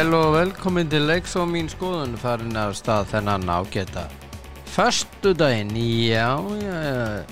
[0.00, 4.06] sæl og velkomin til leiks og mín skoðun farin af stað þennan ágæta
[4.64, 7.24] Föstu daginn, já, já, já.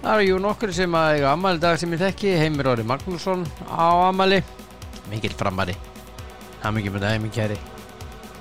[0.00, 3.42] Það eru jú nokkur sem að eiga ammali dag sem ég þekki Heimir Óri Magnússon
[3.68, 4.38] á ammali
[5.10, 5.74] Mikil framari.
[6.62, 7.58] Það mikið með daginn, minn kæri.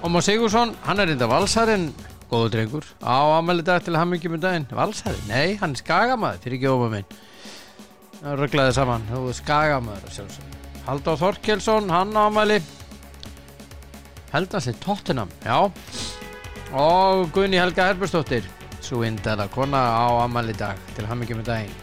[0.03, 1.89] Ómar Sigursson, hann er reynda valsarinn.
[2.31, 4.69] Góður drengur Á ammali dag til hann mikið með daginn.
[4.71, 5.27] Valsarinn?
[5.27, 7.11] Nei, hann er skagamaður fyrir ekki óma minn.
[8.21, 12.61] Það rugglaði saman, þú er sjálfsög Halldór Þorkelsson, hann á ammali
[14.33, 15.71] sé Tottenham, já.
[16.73, 18.43] Og Gunni Helga Herbersdóttir
[18.81, 21.75] svo indala kona á ammali dag til ham ekki með daginn.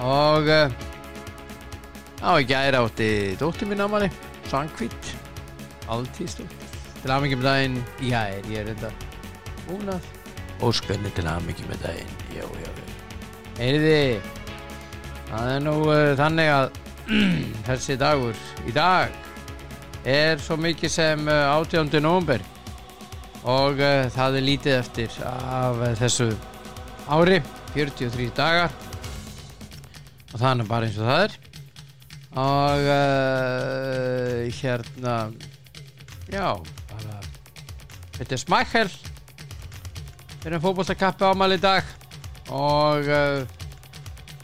[0.00, 0.72] Og uh,
[2.22, 4.08] á ekki æra átti dóttir mín ammali
[4.48, 5.12] Sankvít
[5.88, 6.66] Altíðsdóttir
[7.02, 8.90] til ham ekki með daginn já, ég er þetta
[9.76, 10.08] únað
[10.64, 12.70] óskunni til ham ekki með daginn já, já,
[13.60, 14.00] heyriði
[15.28, 16.82] það er nú uh, þannig að
[17.68, 19.25] þessi dagur í dag
[20.06, 21.90] er svo mikið sem 18.
[21.98, 22.44] november
[23.46, 26.36] og uh, það er lítið eftir af uh, þessu
[27.06, 27.42] ári
[27.74, 28.70] 43 dagar.
[30.32, 31.32] Og er bara eins og það er.
[32.36, 35.16] Og uh, hérna
[36.26, 36.48] já
[36.90, 37.16] bara
[38.18, 38.90] þetta er smækkel
[40.42, 41.84] fyrir en fótbollstakappi ámæli í dag.
[42.50, 43.02] Og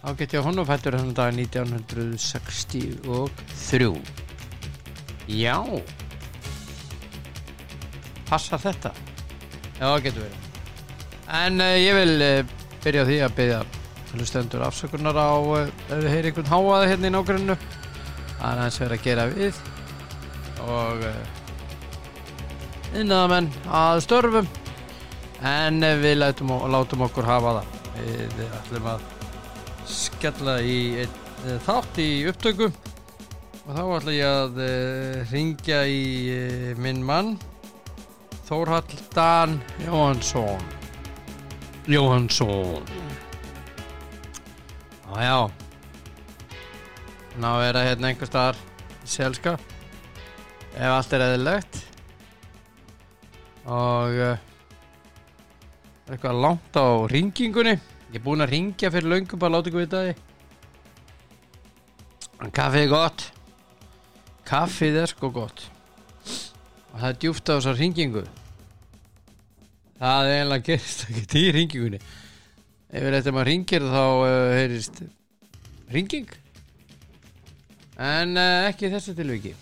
[0.03, 4.22] þá get ég honum fættur þannig dag 1963
[5.31, 5.59] Já.
[8.29, 8.91] Passar þetta?
[9.79, 10.49] Já, getur verið.
[11.33, 13.61] En uh, ég vil uh, byrja á því að byrja
[14.13, 17.57] hlustendur afsökunar á uh, ef við heyri einhvern háaða hérna í nágrunnu
[18.43, 19.59] Það er aðeins verið að gera við.
[20.63, 21.05] Og
[22.99, 24.49] innaðamenn að störfum.
[25.47, 27.67] En við látum, látum okkur hafa það.
[28.03, 29.05] Við ætlum að
[29.93, 31.15] skella í einn,
[31.63, 32.73] þátt í upptöku
[33.63, 37.37] og þá ætla ég að uh, ringja í uh, minn mann
[38.49, 40.65] Þórhall Dan Jóhansson
[41.87, 42.89] Jóhansson
[45.07, 45.47] Jájá
[47.39, 48.59] ná er það hérna einhver staðar
[49.09, 49.55] selska
[50.75, 51.79] ef allt er eðilegt
[53.71, 54.35] og uh,
[56.11, 60.03] eitthvað langt á ringingunni ég er búinn að ringja fyrir löngum bara láta ykkur vita
[60.03, 60.17] því.
[62.43, 63.25] En kaffið er gott
[64.53, 65.65] kaffið er sko gott.
[66.93, 68.27] Og það er djúft á þessar ringingu
[70.03, 72.01] það er eiginlega gerist ekki í ringingunni
[72.93, 75.03] ef eftir maður ringir þá uh, heyrist
[75.95, 76.33] ringing
[78.03, 79.53] en uh, ekki þessu tilviki.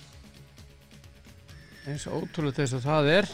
[1.91, 3.29] Eins og ótrúlega þess að það er.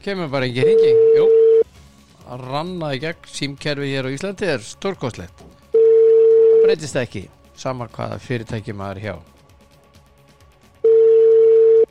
[0.00, 1.26] Kemur bara ekki ringing jú.
[2.30, 5.44] Að ranna í gegn símkerfi hér á Íslandi er stórkostlegt.
[5.74, 7.26] Það breytist ekki
[7.58, 9.14] sama hvaða fyrirtæki maður hjá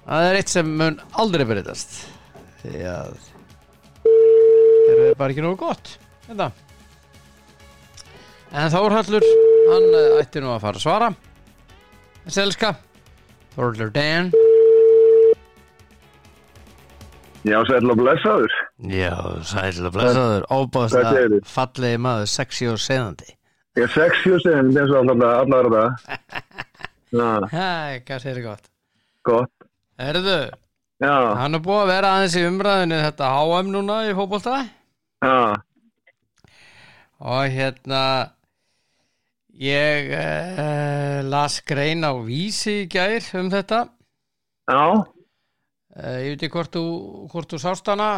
[0.09, 2.00] það er eitt sem mun aldrei breytast.
[2.64, 3.14] Því að
[4.03, 5.94] það er bara ekki nógu gott
[6.25, 6.50] þetta
[8.50, 9.25] en Þórhallur
[9.70, 11.09] hann eh, ætti nú að fara að svara.
[12.30, 12.74] Selska
[13.53, 14.31] Þórhallur Dan.
[17.47, 18.56] Já, sæl og blessaður.
[18.91, 19.16] Já,
[19.47, 20.47] sæl og blessaður.
[20.52, 23.36] Óbáðslega er fallegi maður Sexy og seðandi
[23.78, 26.18] Ég er 60 sem eins og alltaf allar það.
[27.53, 28.66] Hæ, hvað segir gott?
[29.30, 29.59] Gott.
[30.00, 30.40] Erðu,
[31.00, 34.56] Já, hann er búið að vera aðeins í umræðinu þetta HM núna í fótbolta.
[35.24, 35.40] Já,
[37.20, 38.04] og hérna
[39.59, 43.82] ég uh, las grein á vísi í gær um þetta.
[44.72, 44.84] Já.
[45.04, 46.84] uh, ég veit ekki hvort þú,
[47.32, 48.12] hvort þú sást hana.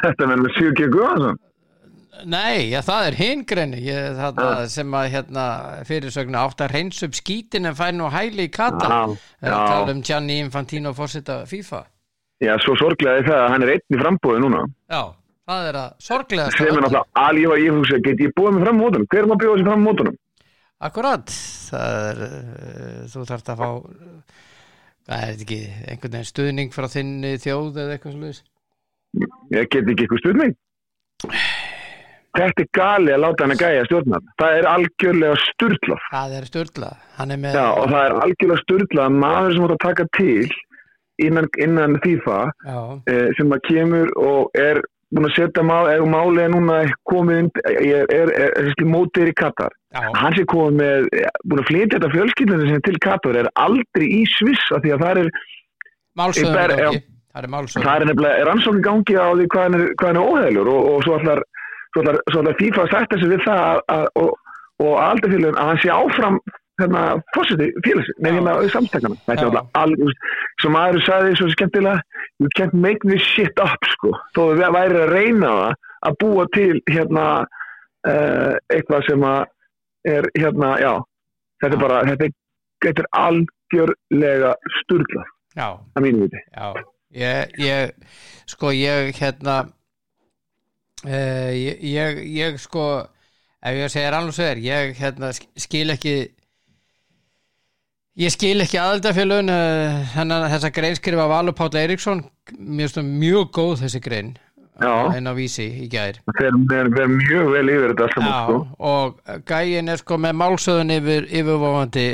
[0.00, 0.88] Þetta með með 7 G.
[2.24, 3.16] Nei, já, það er
[3.82, 5.46] ég, þarna, sem að hérna,
[5.88, 9.00] fyrirsögnu átt að reynsa upp skítin en fær nú hæli í Katar Já,
[9.40, 11.82] Það er að tala um Gianni Infantino fórseta FIFA
[12.44, 14.62] Já, svo sorglega er það að hann er einn í frambúði núna.
[14.90, 15.02] Já,
[15.50, 18.80] það er að sorglega Sem er náttúrulega að ég hugsa, get ég búið mig fram
[18.82, 19.08] mótunum?
[19.10, 20.18] Hver er maður að bjóða sig fram mótunum?
[20.84, 21.34] Akkurat,
[21.70, 22.22] það er,
[23.12, 23.68] þú þarft að fá,
[25.04, 28.40] hvað er þetta ekki, einhvern veginn stuðning frá þinni þjóð eða eitthvað slúðis?
[29.54, 30.56] Ég get ekki eitthvað stuðning.
[32.34, 34.22] Þetta er gali að láta hann að gæja stjórnar.
[34.42, 36.06] Það er algjörlega sturglað.
[36.10, 36.48] Það er
[37.36, 40.48] er með, og það er algjörlega sturglað að maður sem átt að taka til
[41.22, 42.40] innan, innan FIFA
[43.06, 44.82] eh, sem að kemur og er
[45.14, 46.76] búin að setja mál, eða málið er núna
[47.06, 49.74] komið er, er, er, er, er mótið er í Katar.
[49.94, 53.50] Hann sé komið með, eh, búin að flytja þetta fjölskyldinu sem er til Katar er
[53.54, 55.34] aldrei í Sviss af því að það er,
[56.18, 57.02] málsöðum gangi, það er
[57.98, 61.06] er nefnilega er rannsókn í gangi á því hvað hann er, er óheilur og, og
[61.06, 61.40] svo allar,
[61.94, 64.30] svo allar FIFA að sætta sig við það að, að, og,
[64.84, 66.38] og aldrei fyrir að hann sé áfram
[66.80, 67.02] hérna,
[67.34, 68.22] fórseti félagsins, Já.
[68.26, 69.50] nefnir með samstakana þetta Já.
[69.50, 70.30] er alltaf
[70.62, 75.02] sem aður sagði svo skemmtilega, you can't make this shit up sko, þó við væri
[75.04, 79.44] að reyna það að búa til hérna uh, eitthvað sem að
[80.04, 80.92] er hérna, já
[81.62, 82.34] þetta er bara, þetta er,
[82.84, 84.52] þetta er algjörlega
[84.82, 86.42] sturglað að mínu viti.
[86.50, 86.82] Já.
[87.14, 87.92] Ég, ég
[88.50, 89.60] sko ég hérna
[91.04, 92.86] uh, ég, ég, ég sko
[93.64, 96.16] ef ég segir alveg svo er ég hérna sk- skil ekki
[98.20, 102.24] ég skil ekki aðaldafélun uh, hennar þessa grein skrifa Valur Páll Eiríksson.
[102.58, 104.34] Mjög, mjög góð þessi grein
[105.14, 108.56] en á vísi í fer, fer mjög vel yfir þetta Já, sko.
[108.82, 112.06] og gæin er sko með málsöðun yfir yfirvofandi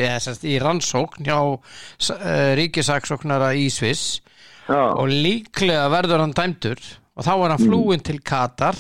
[0.44, 4.20] í rannsókn hjá uh, ríkisaksóknara í Sviss.
[4.68, 6.84] Já, og líklega verður hann dæmdur
[7.20, 8.78] og þá er hann flúinn til Katar.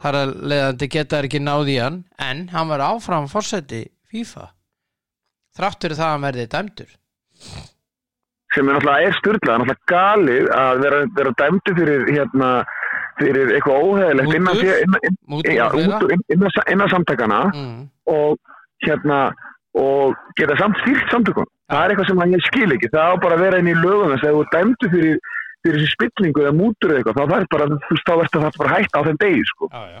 [0.00, 1.98] Þar að leiðandi geta ekki náð í hann.
[2.16, 4.46] En hann var áfram fórseti FIFA.
[5.58, 6.94] Þráttur það að hann verði dæmdur.
[8.54, 12.50] Sem er náttúrulega styrlað, náttúrulega galið að vera, vera dæmdi fyrir hérna
[13.20, 15.74] fyrir eitthvað óheðilegt innan, innan,
[16.32, 18.38] innan, innan samtakana mm, og
[18.86, 19.18] hérna
[19.76, 23.36] og geta samt stýrt samtökum það er eitthvað sem ég skil ekki, það á bara
[23.36, 25.20] að vera inn í lögum þess að þú dæmdu fyrir
[25.64, 28.58] fyrir þessi spillingu eða mútur eða eitthvað, þá er bara þú veist, þá verður það
[28.62, 29.68] bara hægt á þeim degi sko.
[29.70, 30.00] já, já.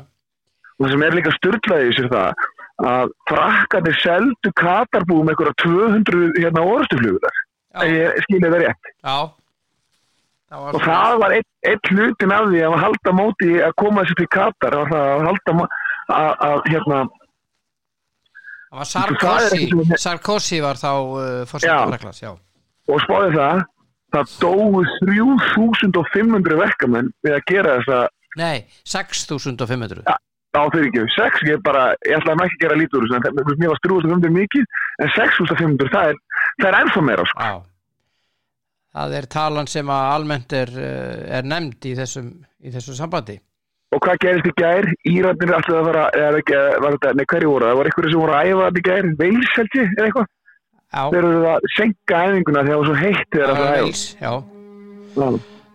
[0.78, 2.48] og það sem er líka styrlaði sér það
[2.90, 7.38] að frakkanir seldu Katarbúum eitthvað 200 hérna orðstuflugular
[7.70, 7.84] Já.
[7.86, 9.18] ég skilja það rétt já.
[10.50, 14.16] Það og það var einn ein hlutin af því að halda móti að koma þessu
[14.18, 14.94] til Katar að
[15.28, 17.02] halda að, að hérna
[18.70, 19.68] það var Sarkozy
[20.00, 20.90] Sarkozy var þá
[21.20, 22.32] uh, já.
[22.90, 23.62] og spáði það
[24.14, 28.00] það dóu 3500 verkamenn við að gera þessa
[28.40, 30.04] nei, 6500
[30.50, 34.32] á fyrir ekki, 6 ég bara, ég ætlaði ekki að gera lítur mér var 3500
[34.34, 34.64] mikið
[35.02, 36.16] en 6500 það er,
[36.58, 37.50] það er ennþá meira sko.
[37.50, 37.60] Já.
[38.90, 43.38] Það er talan sem að almennt er, uh, er nefnd í þessum, í þessum sambandi.
[43.90, 47.48] og hvað gerist í gær, Írandir ætlaði að fara, eða ekki, var þetta, nei hverju
[47.50, 49.88] voru það, það var einhverju sem voru að æfa þetta í gær, Veils held ég,
[49.96, 50.39] eða eitthvað Já,
[50.90, 53.84] þeir eru að senka æfinguna þegar það var svo heitt þegar það var.
[54.20, 54.32] Já.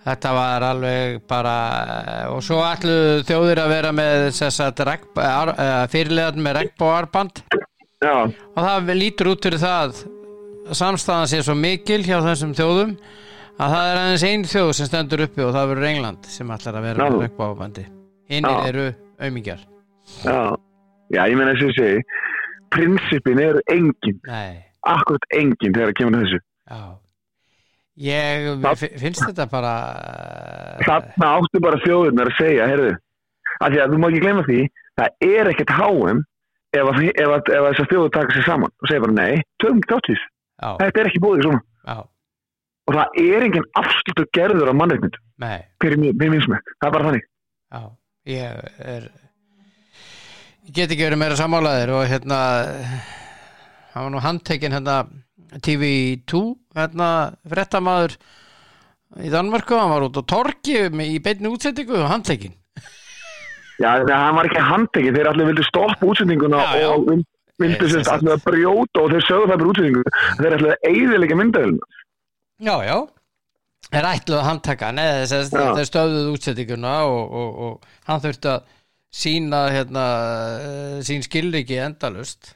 [0.06, 1.54] Þetta var alveg bara,
[2.30, 4.26] og svo ætlu þjóðir að vera með
[5.90, 7.42] fyrirlegan með regnbóarband
[8.06, 10.04] og það lítur út fyrir það
[10.66, 12.94] að samstæðan sé svo mikil hjá þessum þjóðum
[13.56, 16.78] að það er aðeins einn þjóð sem stendur uppi og það verður England sem ætlar
[16.78, 17.86] að vera með regnbóarbandi.
[18.30, 18.70] Hinnir Já.
[18.70, 18.86] eru
[19.22, 19.62] aumingjar.
[20.26, 20.40] já,
[21.14, 22.02] já, ég menna ég segi,
[22.74, 24.65] prinsipin eru engin, Nei.
[24.94, 26.40] Akkurat engin þegar það kemur að þessu.
[26.70, 26.80] Já.
[28.06, 32.90] Ég Það- fi- finnst þetta bara uh, Þarna áttu bara þjóðurnar að segja, heyrðu,
[33.62, 34.58] af því að þú má ekki gleyma því,
[35.00, 36.20] það er ekkert háum
[36.76, 39.44] ef, að, ef, að, ef að þessar þjóður taka sér saman og segja bara nei,
[39.64, 40.26] tökum ekki þáttís,
[40.82, 41.62] þetta er ekki búið svona.
[41.88, 41.98] já,
[42.86, 45.58] Og það er engin afslutu gerður á mannreiknindum, nei.
[45.82, 47.24] Fyrir minnst með, það er bara þannig.
[47.72, 47.82] Já,
[48.36, 48.60] ég
[48.92, 49.08] er
[50.68, 52.42] ég get ekki verið meira sammálaðir og hérna
[53.96, 54.98] hann var nú handtekinn hérna
[55.64, 56.42] TV2
[56.76, 57.10] hérna
[57.48, 58.18] fréttamaður
[59.24, 62.56] í Danmarku, hann var út á torki í beinni útsendingu og handtekinn.
[63.80, 66.90] Já, þannig að hann var ekki handtekið, þeir allir vildu stoppa útsendinguna Já, já.
[66.92, 67.10] og
[67.60, 70.04] sem sem sagt allir að brjóta og þeir sögðu það fyrir útsendingu,
[70.40, 72.02] þeir allir að eigðilega myndaðilina.
[72.66, 72.98] Já, já.
[73.96, 74.48] Er ætluð að
[75.62, 75.66] Já.
[75.70, 78.72] að þeir stöðuð útsendinguna og, og, og hann þurfti að
[79.16, 80.06] sína hérna,
[80.60, 82.56] eh, sín skilriki endalust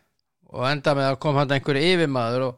[0.53, 2.57] og enda með að koma hann einhver yfirmaður og,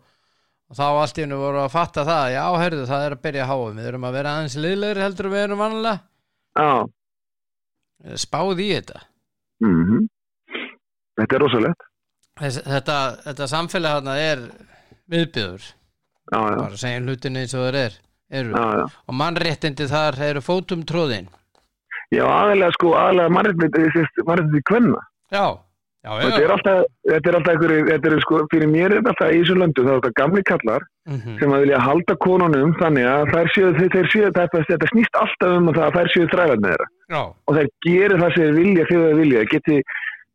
[0.71, 3.43] og þá allt í hennu voru að fatta það já, herðu, það er að byrja
[3.45, 5.99] að háa við erum að vera aðeins liðlegri heldur við erum vanlega
[6.51, 6.71] Já,
[8.25, 9.05] spáð í þetta
[9.63, 10.07] mhm.
[11.21, 11.83] Þetta er rosalegt.
[12.39, 14.39] Þess, þetta, þetta samfélag hérna er
[15.11, 15.65] viðbjöður
[16.31, 17.97] bara segja hlutinni eins og þeir er,
[18.31, 18.85] já, já.
[18.87, 21.27] og mannréttindi þar eru fótum tróðin
[22.11, 24.99] Já, aðalega sko, aðalega mannreitindi kvenna.
[25.31, 25.45] já,
[26.01, 26.79] já, Þetta er alltaf,
[27.11, 29.83] þetta er alltaf einhverju, þetta er sko, fyrir mér er þetta alltaf í þessum löndu,
[29.85, 30.81] það er þetta gamli kallar
[31.11, 31.39] Mhm.
[31.39, 35.57] sem að vilja halda konunum þannig að þær séu, þeir, séu þetta, þetta snýst alltaf
[35.57, 36.87] um að það að þær séu þrælarnir þeirra.
[37.09, 39.77] já, Og þær gerir það sem vilja þegar þeir vilja, geti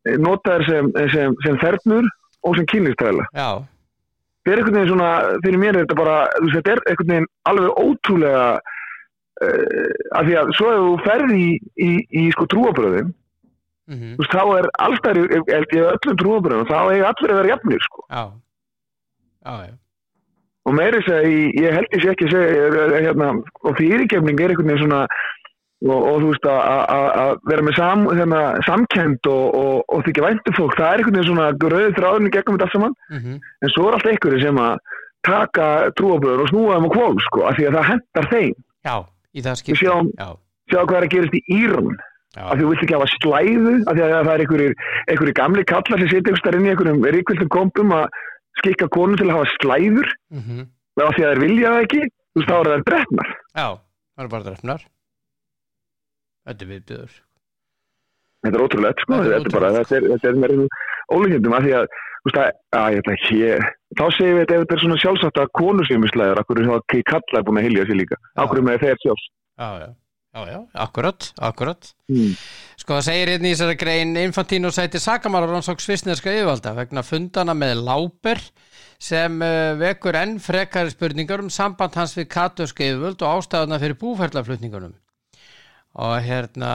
[0.07, 2.05] eh, notað þær sem, sem, sem þernur
[2.43, 3.25] og sem kynlistræla.
[3.35, 3.49] já,
[4.47, 5.11] Þetta er einhvern veginn svona,
[5.43, 6.17] fyrir mér er þetta bara,
[6.55, 8.59] þetta er einhvern veginn alveg ótrúlega,
[9.43, 11.49] uh, af því að svo ef þú ferði í,
[11.83, 11.91] í,
[12.23, 12.45] í sko
[13.87, 17.47] trúabröðin, mhm, þú veist, þá er allstæður, held ég, öllum trúabröðum, þá eiga allir vera
[17.55, 18.05] jafnir, sko.
[18.11, 18.23] já.
[19.47, 19.73] Já, já,
[20.67, 23.27] Og meiri þess að ég, ég held sé ekki að segja, hérna,
[23.63, 25.07] og fyrirgefning er einhvern veginn svona,
[25.87, 30.51] og, og þú veist að- vera með sam, hérna, samkend og, og, og þykja væntu
[30.57, 32.95] fólk, það er einhvern veginn svona rauðið þráðurinn í gegnum þetta allt saman.
[33.15, 34.77] Mhm, en svo er alltaf einhverju sem að
[35.23, 38.53] taka trúabröður og snúa þeim á kvól sko, af því að það hendar þeim.
[38.83, 38.95] Já,
[39.31, 40.27] í það sjáum, já,
[40.71, 41.95] sjáum hvað er að gerast í Írun
[42.37, 46.41] því þú vilt ekki hafa slæðu að það er einhverjir gamli kallar sem sitja einhverjum
[46.41, 48.07] starf inn í einhverjum ríkvildum kompum að
[48.61, 50.09] skikka konu til að hafa slæður.
[50.33, 50.65] Mhm,
[50.97, 53.67] og af því að þeir vilja það ekki þú veist þá er það drefnar já
[54.17, 54.83] það er bara drefnar
[56.47, 57.15] þetta er viðbjöður
[58.47, 60.53] þetta er ótrúlegt sko, Þetta er þetta er bara þetta er, þetta er með
[61.13, 63.39] ólíkjöndum af því að þú veist að, að ég ætla ekki
[63.97, 66.61] þá segir við þetta ef þetta er svona sjálfsagt að konu sem er slæður, akkur
[66.61, 69.27] er það kalla búin að hilja sér líka, akkur er með þeir sjálfs?
[69.57, 69.89] Já, já,
[70.37, 72.37] já, já, akkurat, akkurat hmm.
[72.77, 77.55] Sko það segir hérna í þessari grein Infantino sæti sakamálar rannsók svisneska yfirvalda vegna fundana
[77.57, 78.43] með Láber
[79.01, 83.99] sem uh, vekur enn frekari spurningar um samband hans við katösku yfirvöld og ástæðuna fyrir
[84.01, 84.95] búferlaflutningunum
[85.97, 86.73] og hérna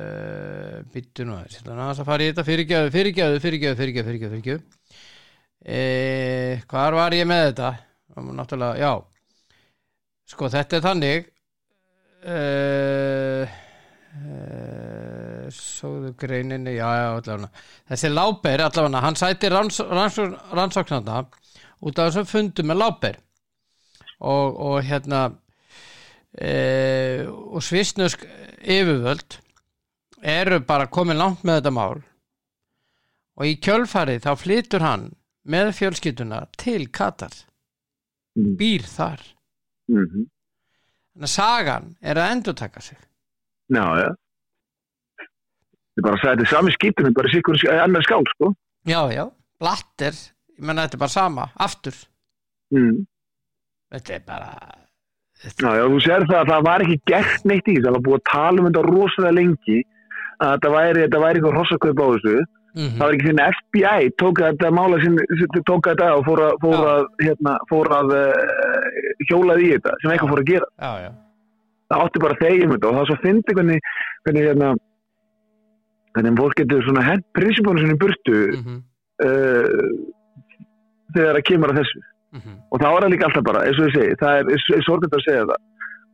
[0.94, 2.48] býttu nú aðeins að fara í þetta.
[2.48, 4.62] Fyrirgjöðu, fyrirgjöðu, fyrirgjöðu, fyrirgjöðu, fyrirgjöðu, fyrirgjöðu
[5.68, 7.72] e, hvar var ég með þetta?
[8.18, 8.92] Náttúrulega, já.
[10.28, 11.28] Sko þetta er þannig
[12.28, 12.38] e,
[14.18, 14.40] e,
[15.54, 17.52] sóðu greininni já, já, allavega.
[17.92, 20.20] Þessi láber, allavega, hann sæti ranns, ranns,
[20.56, 21.24] rannsóknarna
[21.78, 23.20] út af þessum fundum með láber.
[24.18, 25.28] Og, og hérna
[26.38, 28.24] e, og svisnusk
[28.62, 29.39] yfirvöld
[30.22, 32.00] eru bara komin langt með þetta mál.
[33.38, 35.12] Og í kjölfarið þá flytur hann
[35.48, 37.34] með fjölskylduna til Katar.
[38.38, 38.53] Mm.
[38.58, 39.22] býr þar.
[39.89, 40.27] Mm
[41.17, 42.98] þannig að sagan er að endur taka sig.
[43.74, 44.10] Já, já.
[45.98, 48.51] Ég bara sagði þetta er sami skiptum bara sikkur annar skál sko.
[48.86, 49.24] Já, já,
[49.58, 51.98] blatter ég menna þetta er bara sama, aftur.
[52.75, 53.08] Mm.
[53.96, 54.51] þetta er bara
[55.44, 58.06] Já, já, þú sér það að það var ekki gert neitt í þessu, það var
[58.08, 59.79] búið að tala um þetta rosalega lengi
[60.38, 62.38] að þetta væri, þetta væri eitthvað rossakaup á þessu.
[62.77, 65.15] Mm það var ekki fyrir FBI tók þetta mála sin,
[65.65, 70.12] tók þetta og fór að, fór að, hérna, fór að uh, hjólað í þetta sem
[70.13, 70.67] eitthvað fór að gera.
[70.77, 71.08] Já, já,
[71.89, 73.89] það átti bara þegjum þetta og það svo fyndi hvernig,
[74.27, 74.70] hvernig hérna
[76.17, 78.77] hvernig fólk getur svona hent prinsipónu sinni burtu mm
[79.25, 79.89] uh,
[81.15, 82.01] þegar það kemur að þessu
[82.39, 82.58] -hmm.
[82.72, 84.46] og það það líka alltaf bara, eins og ég segi það er,
[84.77, 85.62] er sorgand að segja það.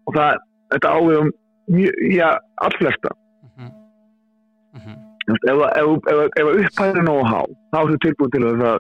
[0.08, 0.32] Og það,
[0.74, 0.90] þetta
[1.24, 1.32] um
[1.76, 2.30] mjög, já,
[2.68, 3.10] allflesta
[4.74, 4.98] Mm -hmm.
[5.52, 8.80] Ef, ef, ef, ef upphæðin nógu há þá er þú tilbúin til að,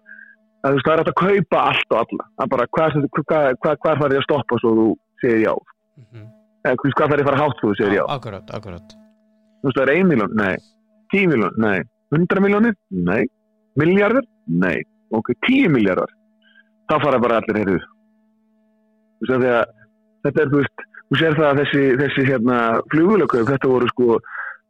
[0.63, 2.23] að þú hægt að kaupa allt og alla.
[2.41, 2.89] Að bara hvað,
[3.27, 4.87] hvað, hvað, hvað þarf ég að stoppa svo þú
[5.21, 5.53] segir já?
[5.97, 6.25] Mm -hmm.
[6.65, 8.05] eða hvað þarf ég að fara hátt svo þú segir já?
[8.15, 8.87] Akkurat, akkurat.
[9.59, 10.55] Þú veist, það er 1 miljón, nei.
[11.13, 11.79] 10 miljón, nei.
[12.11, 13.23] 100 miljónir, nei.
[13.75, 14.77] Miljardur, nei.
[15.11, 16.09] Ok, 10 miljardar
[16.91, 17.59] þá fara bara allir
[19.59, 19.69] að
[20.23, 22.57] þetta er, þú veist, þú sér það að þessi, þessi hérna,
[22.91, 24.17] flugulökaup, þetta voru sko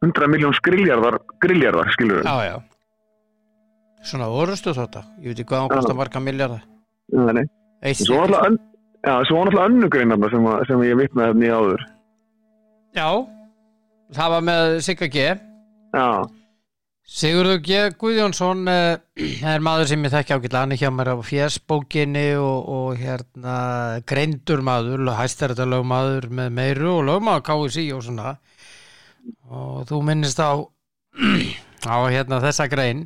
[0.04, 2.56] 100 miljón skriljarðar grilljarðar, skilur já, já.
[4.04, 5.00] Svona orustu þetta.
[5.24, 5.74] Ég veit ekki hvað Já.
[5.78, 6.64] kostar marga miljardar
[7.14, 7.44] við nei.
[7.96, 8.58] Svo var náttúrulega ön-
[9.04, 11.84] já, svo var náttúrulega önnugrein sem, sem ég vitnaði hérna í áður.
[12.94, 13.08] já,
[14.18, 15.24] það var með Sigga G.
[15.94, 16.08] Já,
[17.04, 17.90] Sigurður G.
[18.00, 18.96] Guðjónsson eh,
[19.52, 20.62] er maður sem ég þekki ágætlega.
[20.62, 23.56] Hann er hjá mér á fjersbókinni og, og hérna
[24.08, 28.34] greindur maður hæstærita lögmaður með meiru og lögmaður KSI og svona.
[29.52, 30.56] Og þú minnist á
[31.92, 33.04] á hérna þessa grein.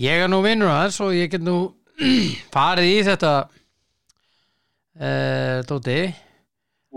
[0.00, 1.58] Ég er nú vinnur aðeins og ég get nú
[2.56, 3.32] farið í þetta
[5.04, 6.00] uh, Dóti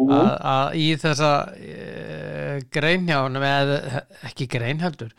[0.08, 5.12] að, í þessa uh, grein hjá hann eða ekki grein heldur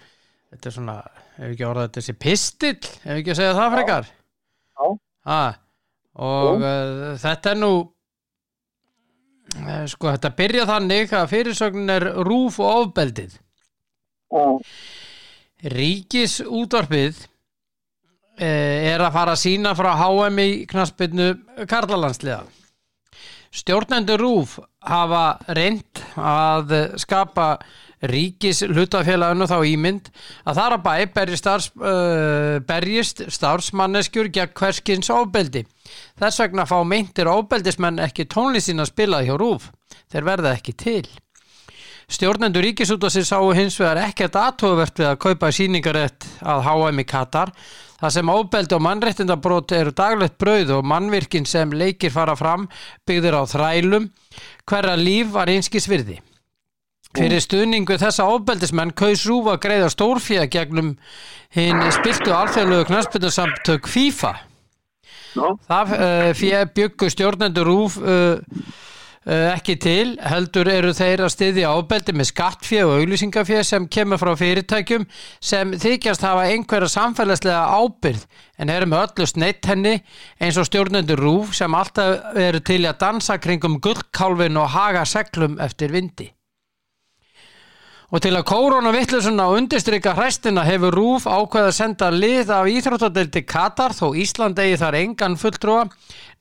[0.49, 0.97] þetta er svona,
[1.37, 4.11] ef ekki orðað þetta sé pistill, ef ekki að segja það frekar.
[4.79, 4.87] Já.
[5.29, 5.43] ha,
[6.29, 7.73] og uh, þetta er nú
[9.59, 13.37] uh, sko þetta byrja þannig að fyrirsögnin er rúf og ofbeldið.
[14.29, 14.47] Já,
[15.59, 17.17] Ríkis útvarpið
[18.39, 21.33] eh, er að fara að sína frá HM í knaspinu
[21.67, 22.45] Karlalandsliða.
[23.59, 27.57] Stjórnendur RÚF hafa reynd að skapa
[28.07, 30.11] ríkis hlutafélaginu þá ímynd
[30.47, 35.65] að þar að bæ berjist, starfs, uh, berjist starfsmanneskjur gegn hverskins ofbeldi.
[36.21, 39.73] Þess vegna fá meintir ofbeldismenn ekki tónlistin að spila hjá RÚF.
[40.13, 41.09] Þeir verða ekki til.
[42.09, 47.53] Stjórnendur ríkisútasir sáu hins vegar ekkert aðtóðvert við að kaupa síningarétt að HM í Katar
[47.99, 52.65] þar sem óbeldi og mannréttindabrót eru daglegt brauð og mannvirkin sem leikir fara fram
[53.05, 54.09] byggðir á þrælum
[54.65, 56.23] hverra líf var einskis virði.
[57.19, 60.93] Fyrir stuðningu þessa ofbeldismenn kaus Rúf að greiða stórfíða gegnum
[61.57, 64.35] hinn spiltu alþjóðlegu knarspildarsamtök FIFA.
[65.35, 71.35] Já, Það uh, fyrir byggu stjórnendur Rúf uh, uh, ekki til, heldur eru þeir að
[71.35, 75.05] styðja ofbeldi með skattfíð og auglýsingafíð sem kemur frá fyrirtækjum
[75.51, 78.25] sem þykjast hafa einhverja samfélagslega ábyrð
[78.63, 79.99] en eru með öllu sneitt henni
[80.39, 85.59] eins og stjórnendur Rúf sem alltaf eru til að dansa kringum gullkálfin og haga seglum
[85.67, 86.33] eftir vindi.
[88.09, 92.71] Og til að kóróna vittlusuna og undirstryka hræstina hefur Rúf ákveð að senda lið af
[92.73, 95.83] íþróttadeldi Katar þó Ísland eigi þar engan fulltrúa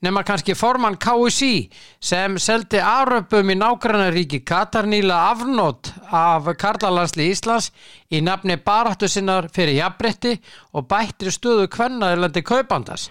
[0.00, 1.68] nema kannski formann KSI
[2.00, 7.68] sem seldi afröpum í nágrannaríki Katar nýla afnót af Karlalansli Íslands
[8.08, 10.38] í nafni baráttu sinnar fyrir jafnbretti
[10.72, 13.10] og bættri stöðu kvennaðilandi kaupandars.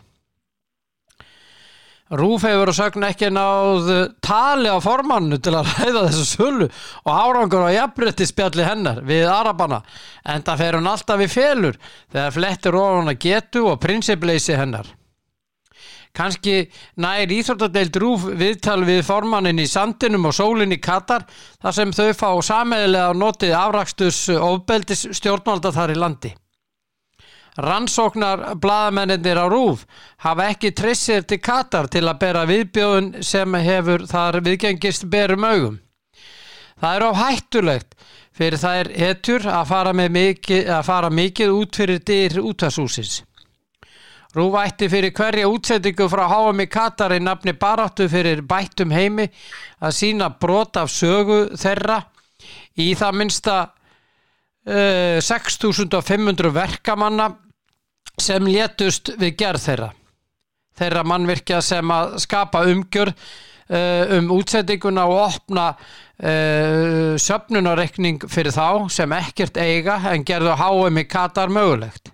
[2.07, 3.89] Rúf hefur að sögna ekki náð
[4.23, 6.67] tali á formannu til að ræða þessu sölu
[7.03, 9.81] og árangur á jafnbrytti spjalli hennar við Arabana
[10.23, 11.75] en það fer hún alltaf í felur
[12.13, 14.87] þegar flettir ofan að getu og prinsippleysi hennar.
[16.15, 16.63] Kanski
[17.03, 21.27] nær íþróttadeild Rúf viðtal við formannin í sandinum og sólinn í Katar
[21.59, 26.31] þar sem þau fá sameðilega notið afrakstus ofbeldis stjórnvalda þar í landi.
[27.57, 29.87] Rannsóknar bladamennir á Rúf
[30.21, 35.79] hafa ekki trissir til Katar til að bera viðbjóðun sem hefur þar viðgengist berum augum.
[36.77, 37.95] Það er á hættulegt
[38.37, 43.23] fyrir þær hetjur að fara, mikið, að fara mikið út fyrir dyr útastúsins.
[44.37, 49.25] Rúf ætti fyrir hverja útsettingu frá HM í Katar í nafni baráttu fyrir bættum heimi
[49.81, 52.03] að sína brot af sögu þeirra
[52.77, 57.31] í það minnsta uh, 6500 verkamanna
[58.17, 59.91] sem létust við gerð þeirra.
[60.77, 68.89] Þeirra mannvirkja sem að skapa umgjör uh, um útsettinguna og opna uh, söpnunarekning fyrir þá
[68.93, 72.11] sem ekkert eiga en gerðu HM í Katar mögulegt.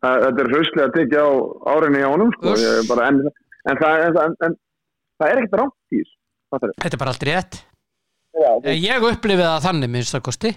[0.00, 1.30] þetta er hrauslega að tekja á
[1.74, 2.54] árinni á honum, sko,
[3.00, 3.22] en,
[3.70, 4.58] en, en, en,
[5.20, 6.16] það er ekkert rátt í þessu.
[6.50, 7.60] Þetta er bara allt rétt.
[8.40, 10.54] Já, Ég upplifið það þannig minnst að kosti.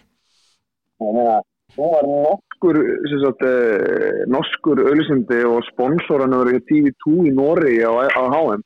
[1.74, 2.78] hún var norskur,
[3.10, 8.62] sem sagt, eh, norskur auðlýsindi og sponsoran verið TV2 í Nóri á, á HM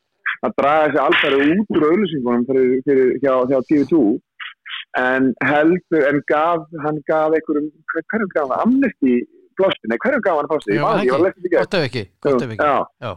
[0.46, 4.02] að draga þessi alfæri út úr auðlýsingunum fyrir, fyrir, hjá, hjá TV2
[4.98, 9.16] en heldur, en gaf, hann gaf einhverjum, hver- hverjum gaf hann, amnesti
[9.60, 11.58] plástin, nei, hverjum gaf hann plástin, ég maður, ég var lefðið ekki.
[11.60, 12.04] Gott ef ekki.
[12.28, 12.70] Gott ef ekki.
[13.06, 13.12] Já,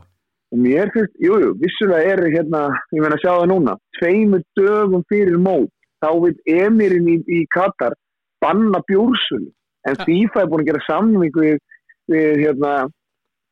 [0.66, 2.62] mér finnst, jú, jú, vissulega er hérna,
[2.96, 5.70] ég meina að sjá það núna, tveimur dögum fyrir mót,
[6.04, 7.94] þá vil emirinn í, í Katar
[8.42, 9.50] banna bjórsölu,
[9.86, 10.04] en Ja.
[10.04, 11.58] FIFA er búin að gera samning við,
[12.10, 12.72] við hérna,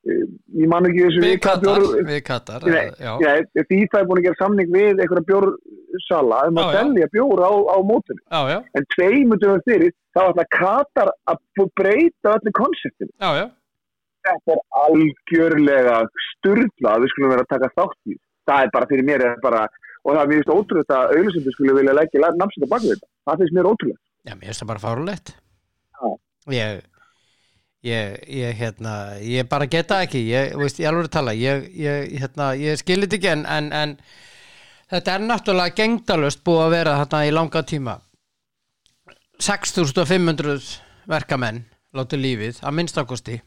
[0.08, 1.78] ég man ekki þessu Við Katar.
[1.82, 2.64] bjór- Við Katar.
[2.64, 3.12] Nei, Já.
[3.24, 3.32] Já,
[3.72, 7.76] FIFA er búin að gera samning við einhverja bjórsala um að selja bjór á, á
[8.52, 8.58] já.
[8.78, 11.38] En tveimur dögum fyrir, þá ætla Katar að
[11.76, 13.12] breyta öllu konseptinu.
[14.28, 15.98] Þetta er algjörlega
[16.32, 18.16] sturla að við skulum vera að taka þátt í.
[18.48, 19.62] Það er bara fyrir mér, bara,
[20.04, 23.08] og það er mjög ótrúlega að auðvisendur skulle vilja leggja namnsetta bak við þetta.
[23.28, 24.00] Það finnst mér ótrúlega.
[24.28, 25.34] Já, mér finnst það bara fárulegt.
[26.48, 26.80] Ég,
[27.86, 32.50] ég, ég, hérna, ég bara geta ekki, ég, veist, ég alveg tala, ég, ég, hérna,
[32.80, 33.96] skilit ekki en, en, en
[34.90, 37.98] þetta er náttúrulega gengdalust búið að vera þarna í langa tíma.
[39.38, 40.72] 6500
[41.08, 41.62] verkamenn
[41.94, 43.38] látið lífið, að minnstakosti.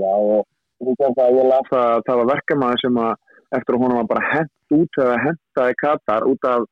[0.00, 0.46] Já, og
[0.80, 3.12] þú veist að ég las að það var verkamaður sem að
[3.58, 6.66] eftir að hún var bara hent út eða hentaði Katar út af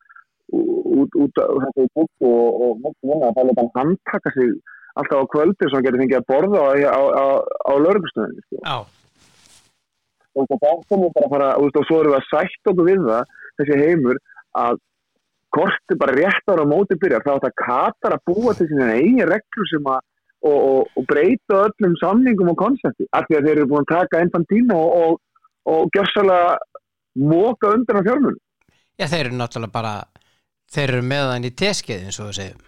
[0.49, 4.53] út, af í búk og, og að það leta hann handtaka sig
[5.01, 8.79] alltaf á kvöldi sem hann getur fengið að borða á, á, á, á laurugustöðinni sko.
[10.39, 13.33] Og það komið bara að fara og, svo erum við að sætt okkur við það
[13.59, 14.21] þessi heimur
[14.59, 14.83] að
[15.55, 18.93] korti bara rétt ára á móti byrjar þá ætti að Katar að búa til sína
[18.99, 20.05] eigin reglur sem að
[20.47, 23.95] og, og, og breyta öllum samningum og konsepti af því að þeir eru búin að
[23.95, 25.17] taka Infantino og,
[25.67, 26.59] og, gjörsalega
[27.19, 28.39] móka undan á fjármunum
[28.99, 29.95] já, þeir eru náttúrulega bara,
[30.71, 32.65] þeir eru með hann í teskið eins og við segjum.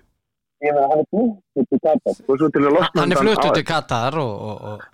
[0.67, 3.57] Ég meina hann er fluttur til Katar og svo til að losna Hann er fluttur
[3.57, 4.85] til Katar og, og, og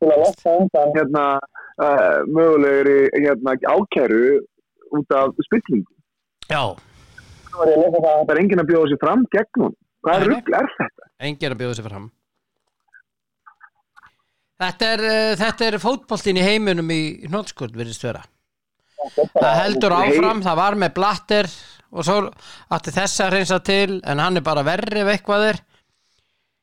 [0.00, 4.24] til að losna undan hérna uh, mögulegri hérna ákæru
[4.98, 5.90] út af spillingu
[6.50, 6.64] já,
[7.50, 9.76] það að það er enginn að bjóða sér fram gegn hún.
[10.00, 11.08] Hvað rugl er þetta?
[11.28, 12.08] enginn að bjóða sig fram.
[14.60, 18.22] Þetta er, uh, þetta er fótboltinn í heiminum í hnótskuld, virðist vera.
[19.16, 21.48] Það heldur áfram, það var með blatter
[21.90, 22.16] og svo
[22.76, 25.58] átti þess að reynsa til en hann er bara verri ef eitthvað er.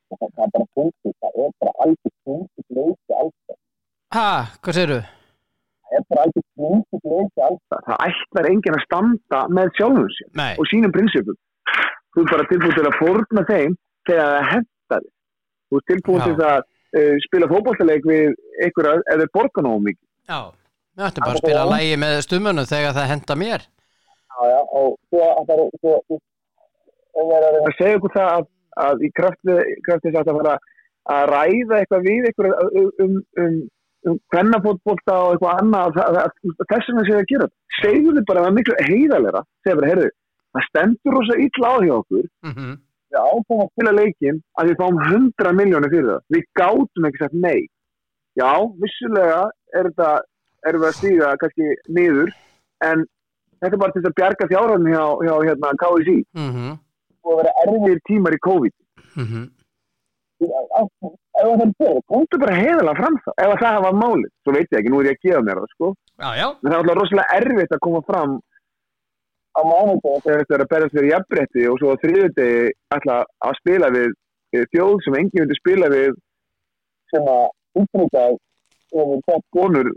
[0.08, 3.58] það er bara punktur, það er bara algjör punktur leysi alltaf,
[4.16, 4.28] Ha,
[4.64, 5.02] hvað segirðu?
[5.88, 10.32] það er bara algjör punktur leysi alltaf, það ætlar enginn að standa með sjálfum sér
[10.42, 11.38] Nei, og sínum prinsipum.
[12.16, 13.76] Þú er bara tilbúin til að forna þeim
[14.08, 15.12] þegar það hentar þér
[15.68, 18.30] þú er tilbúin til að uh, spila fótballtaleik við
[18.64, 20.06] einhverja ef þeir borga nógu mikið.
[20.32, 20.40] Já,
[20.98, 23.68] við ættum bara að spila lægi með stummunum þegar það henda mér.
[24.38, 26.20] Já, já, og svo að það er, svo,
[27.18, 28.50] ef það er að það segja okkur það að,
[28.88, 30.56] að í krafti, krafti þess að það fara
[31.18, 33.60] að ræða eitthvað við einhverja um, um, um,
[34.08, 38.42] um hvernafótbolta og eitthvað annað það, það, þess vegna séu að gera segðu þið bara
[38.42, 40.12] að það er miklu heiðalera segja bara, heyrðu,
[40.58, 42.76] það stendur rosa illa á hjá okkur Mm
[43.14, 46.24] já, ákveða að spila leikin að við fáum 100 miljónir fyrir það.
[46.36, 47.62] Við gátum ekki sagt nei.
[48.38, 50.10] Já, vissulega er þetta,
[50.70, 52.34] erum við að stíga kannski niður,
[52.86, 53.06] en
[53.60, 56.74] þetta er bara til þess að bjarga fjárhæðinu hjá, hjá hérna, KSI -hmm.
[57.28, 58.76] og vera erfiðir tímar í COVID.
[59.18, 59.46] Mm -hmm.
[60.38, 60.90] ef
[61.38, 64.32] það er börn, Komdu bara heiðalega fram það, ef að það hafa málið.
[64.44, 65.88] Svo veit ég ekki, nú er ég að gefa mér það, sko.
[66.22, 68.32] Já, já, En það er alltaf rosalega erfitt að koma fram
[69.58, 73.16] á mánudegi, þegar þetta er að berast fyrir jafnbretti og svo á þriðudegi ætla
[73.48, 74.10] að spila við
[74.74, 76.12] þjóð sem enginn myndi spila við
[77.12, 77.46] sem að
[77.82, 78.38] útrykkað
[78.94, 79.90] yfir þetta konur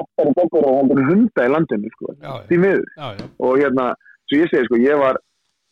[0.00, 2.14] aftar í bökkur og heldur en hunda í landinu, sko.
[2.22, 2.88] já, Því miður.
[2.96, 3.28] já, já.
[3.38, 3.86] og hérna,
[4.26, 5.20] svo ég segi sko, ég var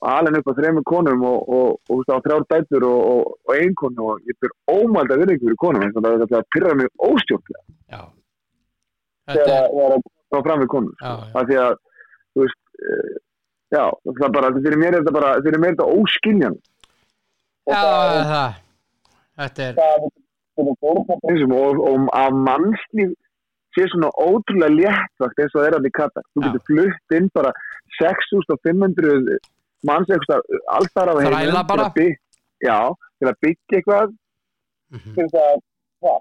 [0.01, 4.31] alveg upp á þrejum konum og, og, og, og, þrjár dættur og, ein konu og
[4.31, 8.03] ég fyrir ómælda virðingu fyrir konum eins og það er að pyrra mig óstjórnlega já.
[9.31, 11.27] Þegar er, það er frá fram við konum já, sko.
[11.27, 11.35] já.
[11.41, 11.77] af því að,
[12.33, 13.13] þú veist uh,
[13.77, 16.59] já, það er bara, fyrir mér er þetta bara fyrir mér er þetta óskiljan
[17.69, 18.55] Já, það er það.
[19.41, 20.09] Þetta er, það
[20.81, 23.13] börn og, og að mannslíf
[23.77, 27.53] sé svona ótrúlega léttvakt eins og það er í Katar þú getur flutt inn bara
[28.01, 29.39] 6500
[29.89, 30.43] manns eitthvað
[30.77, 31.09] alltaf
[31.61, 31.87] af bara.
[32.61, 32.79] já,
[33.21, 34.17] til að byggja eitthvað
[34.91, 35.15] Mhm.
[35.15, 35.61] til þess að
[36.03, 36.19] hvað,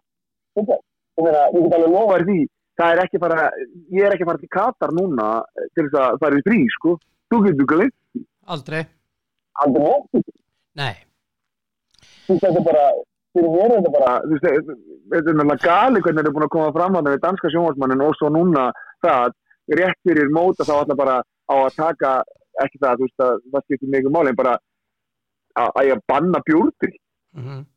[0.55, 0.75] þetta,
[1.17, 2.39] ég meina, ég get alveg lofa lofa þér því
[2.79, 3.37] það er ekki bara,
[3.97, 5.29] ég er ekki fara til Katar núna
[5.75, 6.93] til þess að fara í frí sko
[7.33, 8.85] þú getur glimt aldrei.
[9.63, 10.23] aldrei nokkuð,
[10.75, 10.93] Nei.
[12.27, 12.85] þú er bara
[13.35, 14.71] fyrir mér er þetta bara, þú veist,
[15.13, 17.53] þetta er náttúrulega gali hvernig þeir eru búin að koma fram á það við danska
[17.53, 18.65] sjónvarsmannin og svo núna
[19.05, 22.13] það að rétt fyrir móta þá alltaf bara á að taka
[22.63, 26.45] ekki það, þú veist að það skiptir mikið máli en bara að, að ég banna
[26.47, 26.95] bjúrtir
[27.29, 27.67] Mm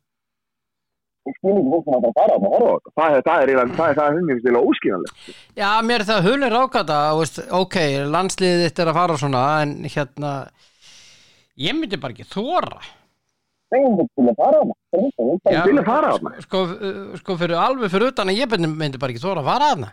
[1.23, 2.91] ég skil ekki fólk sem að fara að horfa á þetta.
[2.97, 3.97] Það er það er það er það er
[4.43, 7.77] það er óskiljanlega Já, mér er það hulir ákvæða, veist, ok,
[8.15, 10.33] landsliðið þitt er að fara svona, en hérna,
[11.63, 12.81] ég myndi bara ekki þóra.
[13.73, 14.65] Þeim til að fara á
[15.51, 15.61] Já.
[15.65, 19.01] til að fara á það Sko, uh, sko fyrir alveg fyrir utan að ég myndi,
[19.01, 19.89] bara ekki þóra að fara þarna.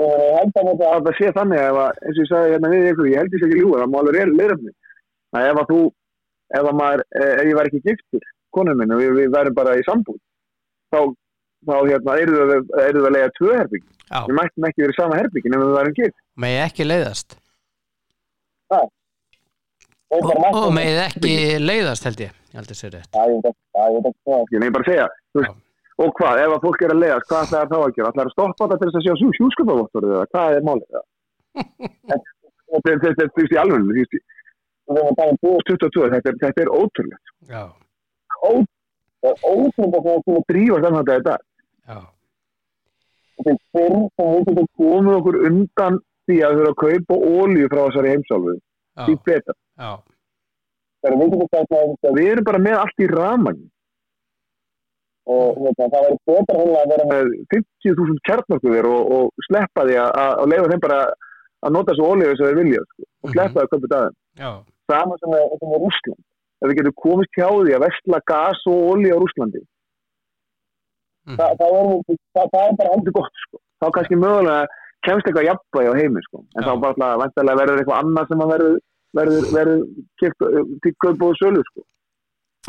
[0.00, 2.72] og ég held að þetta það sé þannig ef að, eins og ég sagði hérna
[2.72, 4.72] við ykkur, ég held sé ekki ljúið, það má alveg leirafni
[5.36, 5.80] að ef að þú,
[6.60, 9.58] ef að maður eh, ef ég væri ekki giftur, konum minn og við, við værum
[9.58, 10.18] bara í sambúð
[10.94, 11.00] þá,
[11.68, 15.20] þá hérna, eru það, það að lega tvö herbygg, Já, við mættum ekki verið sama
[15.20, 17.36] herbyggin ef við værum gift, megi ekki leiðast.
[18.70, 18.88] og
[20.10, 22.32] Og, og megi ekki leiðast, held ég.
[22.50, 23.10] Ég held að sé rétt.
[23.14, 25.06] Já, ég ég ég nefnir bara að segja
[25.38, 25.58] veist,
[26.00, 28.26] og hvað, ef að fólk er að leiðast hvað ætlar það þá að gera, ætlar
[28.30, 31.04] að stoppa þetta til þess að sjá sjú, sjúskapavottorið eða hvað er málið það?
[32.00, 34.14] þetta er- þetta er þú veist í alveg, þú veist,
[34.90, 37.62] Við erum að tala um búið, 22, þetta er, þetta er ótrúlegt Já,
[38.40, 41.40] það er ótrúlega sem að drífa saman þetta í dag
[41.90, 42.00] já,
[43.36, 47.70] þetta er fyrr sem við getum komum okkur undan því að þurfa að kaupa ólíu
[47.70, 48.60] frá þessari heimsálfu já,
[49.08, 49.18] því
[52.02, 53.60] þegar við erum bara með allt í raman
[55.30, 59.98] og hérna, það betra hún að vera með með 50.000 kjarnorkuðir og, og sleppa því
[60.02, 61.00] að, leifa þeim bara
[61.60, 64.18] að nota þessu ólíu sem þeir vilja sko, og sleppa því að kaupa daginn.
[64.90, 66.22] Sama sem er, sem er Rússland.
[66.60, 69.62] Ef við getum komist hjá því að vestla gas og ólíu á Rússlandi,
[71.28, 73.62] mhm, það, það, er, það, það er bara heldur gott sko.
[73.80, 76.42] Þá kannski mögulega kemst eitthvað jafnvægi á heimi sko.
[76.56, 78.76] en þá bara alltaf vantilega verður eitthvað annað sem að verður
[79.20, 79.80] verður, verður
[80.20, 81.86] kipköp eh, og sölu sko.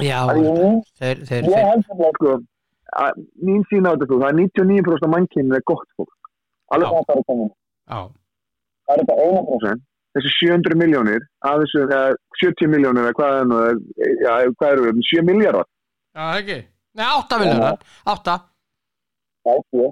[0.01, 2.37] Já þeir, þeir, Ég held að sko,
[3.43, 6.33] mín sín á þetta, sko, það er 99% af mannkyninu er gott fólk.
[6.71, 8.11] Alveg það er það
[8.91, 11.85] það er þetta 1% þessi 700 miljónir að þessu
[12.41, 13.51] 70 miljónir eða hvað er
[14.25, 15.67] það hvað eru við, 7 miljardar
[16.11, 16.57] Já ekki,
[16.99, 18.37] neða 8 miljardar 8
[19.55, 19.85] 8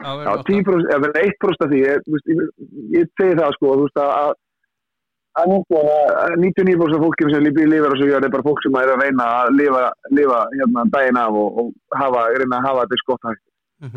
[0.00, 2.48] Já, já, 10%, eða 1% af því ég, ég,
[2.96, 4.32] ég segi það sko, þú veist að, að
[5.44, 8.76] er það 99% af fólki sem lífið lifir á svo jörð er bara fólk sem
[8.80, 9.86] er að reyna að lifa,
[10.18, 13.42] lifa hérna daginn af og, og hafa, reyna að hafa þetta skott hægt.
[13.80, 13.90] mm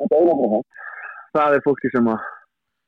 [0.00, 0.62] er einhverjum það.
[1.36, 2.22] Það er fólki sem að,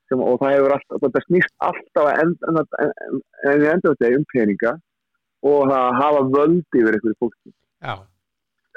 [0.09, 3.92] sem, og það hefur alltaf, þetta snýst alltaf að enda, en, en, en ég enda
[3.92, 4.72] þetta um peninga
[5.42, 7.52] og það að hafa völd yfir einhverju fólki.
[7.83, 8.07] Já, Já, þú myndir að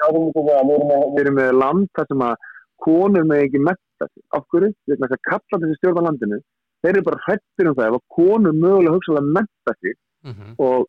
[0.04, 2.50] við erum með, land þar sem að
[2.86, 4.10] konur með ekki metta.
[4.36, 4.72] Af hverju?
[4.86, 6.40] Við erum að kalla þessi stjórn á landinu.
[6.84, 10.86] Þeir eru bara hrættir um það ef að konur mögulega hugsaðlega metta sig mm og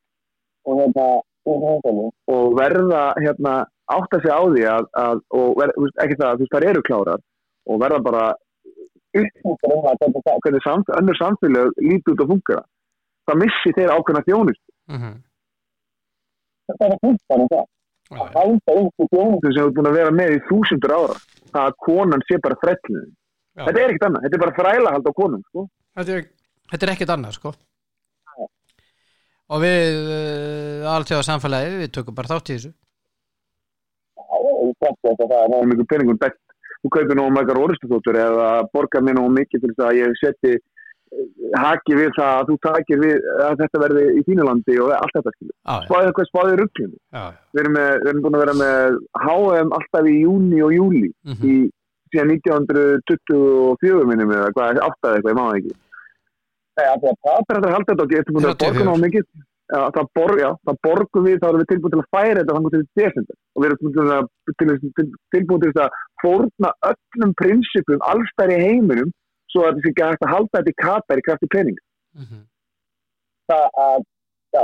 [0.68, 2.02] og er það
[2.34, 3.54] og verða hérna
[3.88, 6.68] átta sig á því að, að og ver, þú veist, ekki það, þú veist, þar
[6.72, 7.22] eru klárar
[7.72, 8.24] og verða bara
[9.16, 12.64] upplýstur um það, er hvernig samt, önnur samfélag líti út að fungera
[13.28, 15.16] það missi þeir ákveðna þjónust -hmm.
[16.68, 17.66] þetta er fullt af það.
[18.16, 19.52] Hælda upp í þjónustu.
[19.52, 21.18] sem hefur búin að vera með í þúsundur ára.
[21.52, 23.64] Það að konan sé bara frellinu Já.
[23.66, 25.68] þetta er ekkert annað, þetta er bara þræla hald á konum sko.
[25.98, 26.18] Þetta,
[26.72, 27.54] þetta er ekkert annað sko.
[29.48, 32.74] Og við uh, alltaf samfélagi, við tökum bara þátt í þessu.
[34.18, 36.20] Það er það er mjög peningum
[36.84, 40.52] þú kaupir nógu margar orðustuþóttur eða borgar mér nógu mikið til þess að ég seti
[40.54, 40.62] eh,
[41.58, 45.16] haki við það að þú takir við að þetta verði í þínu landi og allt
[45.18, 45.56] þetta skilur.
[45.56, 47.40] Já, já, spáðið hvað spáðið rugglinu já, já.
[47.54, 51.44] við erum, erum búin að vera með HM alltaf í júni og júli Mhm.
[51.48, 51.56] í
[52.14, 55.76] síðan 1924 minnum eða hvað, áttaði eitthvað, ég má það ekki.
[56.78, 58.68] Að það er að þetta og getur búin að 34.
[58.68, 59.26] borga náðu mikið?
[59.68, 62.54] Já, það, bor, já, það borgum við, þá erum við tilbúin til að færa þetta
[62.56, 63.36] þannig til desember.
[63.52, 69.12] Og við erum tilbúin til, til, til, til að fórna öllum prinsipum allstæri heiminum
[69.54, 71.82] svo að þetta sé ekki að halda þetta í katar í krafti pening.
[72.18, 72.46] Mm
[73.48, 74.06] það að,
[74.56, 74.64] já,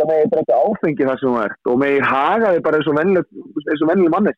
[0.00, 2.90] það ég drekka á áfengi það sem þú ert og með haga þig bara eins
[2.92, 4.34] og vennileg manni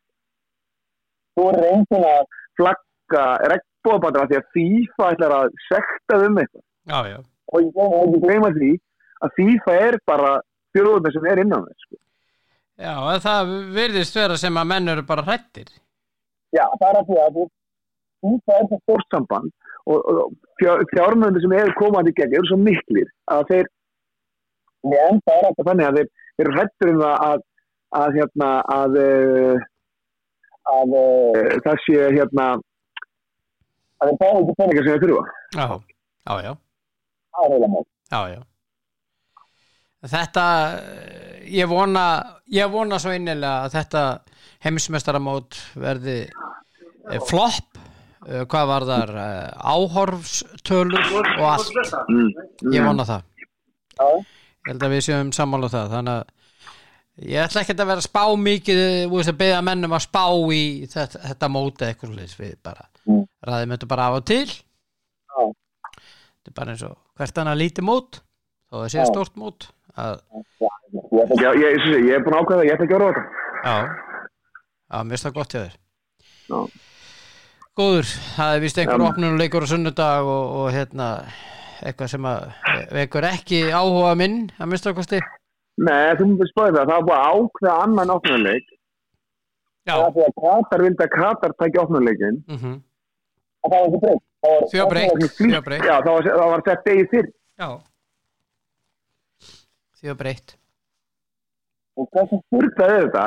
[1.34, 2.24] þú er reyndin að
[2.58, 6.64] flagga regnbóðabandra því að FIFA ætlar að sekta um eitthvað.
[6.84, 7.18] Já, já,
[7.52, 8.72] og ég glemur og ekki gleyma því
[9.24, 10.32] að FIFA er bara
[10.74, 11.98] þjóðurinn sem er innan þess sko.
[12.84, 15.70] já, það virðist vera sem að menn eru bara hrættir
[16.54, 17.44] já, það er að því að
[18.24, 19.54] FIFA er það stórt samband
[19.90, 20.34] og,
[20.92, 23.72] fjármöndu sem eru komandi í gegn eru svo miklir að þeir
[24.84, 26.08] að að þeir,
[26.42, 27.42] eru hrættur um að,
[28.00, 29.66] að, hérna, að, uh,
[30.74, 31.04] að, uh,
[31.40, 32.48] uh, það sé hérna
[34.00, 35.24] að þeir fá ekki peninga eitthvað sem þeir þurfa.
[35.54, 35.66] Já,
[36.24, 36.52] já, já,
[38.10, 38.42] já, já.
[40.04, 40.44] Þetta
[40.76, 42.04] eh, ég vona
[42.52, 44.02] ég vona svo innilega að þetta
[44.66, 47.73] heimsmestaramót verði eh, flopp eh,
[48.24, 49.12] hvað var þar?
[49.24, 51.74] Eh, áhorfstölur og allt.
[52.08, 52.72] mm.
[52.74, 53.26] ég vona það.
[54.00, 55.92] Ég held að við séum sammála um það.
[55.94, 60.04] Þannig að ég ætla ekki að vera spá mikið þú veist að beða mennum að
[60.06, 60.24] spá
[60.56, 63.26] í þetta, þetta móti eitthvað við bara Mm.
[63.44, 64.46] ræðum þetta bara af og til.
[65.28, 68.18] Þetta er bara eins og hvert annað lítið mót
[68.72, 69.04] þó það sé Já.
[69.10, 69.66] stórt mót
[70.00, 70.14] að,
[70.64, 70.70] já,
[71.20, 73.42] ég Já, ég, ég, ég er búin ákveða ég ætla ekki að ráða þetta.
[73.64, 73.74] Já,
[74.88, 75.76] já, mér finnst það gott hjá þér.
[76.48, 76.58] Já.
[77.78, 81.08] Góður, það er vist einhver opnunuleikur á sunnudag og, og hérna
[81.84, 82.44] eitthvað sem að
[82.94, 85.18] vekur ekki áhuga minn að mista kosti.
[85.84, 88.68] Nei, þú myndir spáði það, það var að ákveða annan opnuleik
[89.84, 92.76] já, það að að Katar vildi að Katar tæki opnuleikin mm
[93.64, 95.22] að það var Það var- Því var breytt.
[95.38, 95.84] Því var breytt.
[95.88, 97.28] Já, það var, það var sett degi fyrr.
[97.62, 97.68] Já.
[99.96, 100.52] Því var breytt.
[101.96, 103.22] Og hversu Fyrta er þetta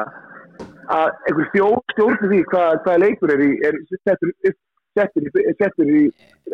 [0.93, 4.33] að einhver stjórn stjórn því hvað, hvað leikur er, í, er settur,
[4.97, 6.03] settur, í, settur í,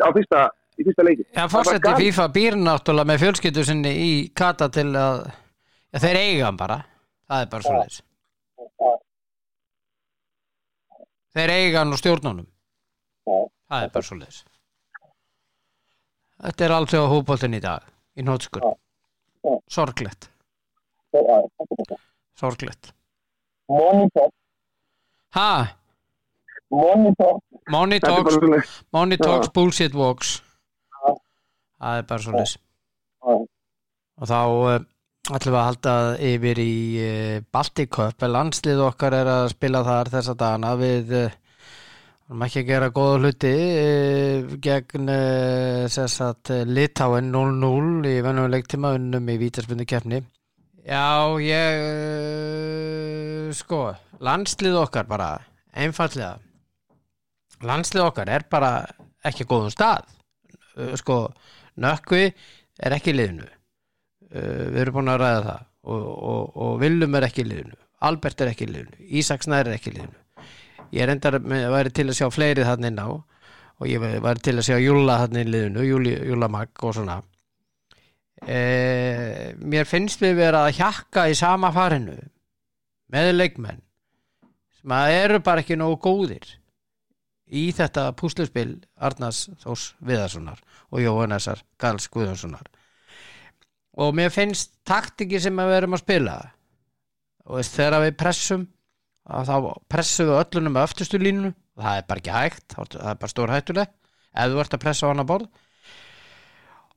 [0.00, 0.46] á fyrsta,
[0.78, 5.22] í fyrsta leikin Já, fórseti FIFA býr náttúrulega með fjölskyldu sinni í Kata til að
[5.28, 6.80] já, þeir eiga hann bara.
[7.30, 8.02] Það er bara svo leis
[11.34, 12.46] þeir eiga hann og stjórnunum.
[13.26, 14.44] Það er bara svo leis
[16.44, 17.86] Þetta er alltaf hópoltin í dag
[18.18, 18.74] í nótskur
[19.68, 20.28] sorglegt,
[22.38, 22.92] sorglegt
[23.68, 24.28] Monitor.
[25.34, 25.50] Ha,
[26.70, 27.38] Monitor.
[27.70, 28.36] Money talks
[28.92, 30.40] money talks, bullshit walks.
[31.80, 33.32] Það er bara svo leis Já.
[33.34, 34.84] og þá uh,
[35.34, 35.94] ætlum við að halda
[36.28, 36.74] yfir í
[37.04, 38.26] uh, Baltic Cup.
[38.28, 40.74] Landslið okkar er að spila þar þessa dagana.
[40.80, 41.40] Við uh,
[42.28, 43.54] erum ekki að gera góða hluti
[44.64, 45.10] gegn
[46.72, 50.22] Litáin 0-0 í vennuleik tíma unnum í vítaspunni keppni
[50.84, 51.04] já
[51.42, 53.82] ég uh, sko
[54.24, 55.30] landslið okkar bara
[55.72, 56.38] einfallega
[57.64, 58.72] landslið okkar er bara
[59.24, 60.08] ekki góðum stað.
[60.76, 61.18] Uh, sko
[61.80, 63.46] nökkvi er ekki liðinu.
[64.30, 65.70] Uh, við erum búin að ræða það.
[65.84, 67.76] Og, og, og Willum er ekki liðinu.
[68.04, 70.18] Albert er ekki liðinu, Ísak Snær er ekki liðinu.
[70.94, 74.42] Ég er endar með, væri til að sjá fleiri þannig inn á og ég væri
[74.44, 77.18] til að sjá Júla þannig liðinu, Júli, Júla Magg og svona
[78.48, 82.16] e, mér finnst við vera að hjakka í sama farinu
[83.12, 83.80] með leikmenn
[84.78, 86.46] sem að eru bara ekki nógu góðir
[87.54, 92.66] í þetta púsluspil Arnars Þós Viðarssonar og Jóhannesar Gals Guðjónssonar.
[94.00, 96.38] Og mér finnst taktingi sem að við erum að spila
[97.44, 98.64] og veist, þegar við pressum
[99.24, 99.56] að þá
[99.92, 103.52] pressum við öllunum með öftustu línu það er bara ekki hægt það er bara stór
[103.52, 103.92] hættuleg
[104.34, 105.48] ef þú ert að pressa á hana borð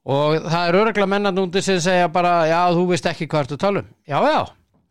[0.07, 3.57] og það er öruglega mennan úti sem segja bara já þú veist ekki hvað ertu
[3.57, 3.87] að tala um.
[4.07, 4.41] Já já,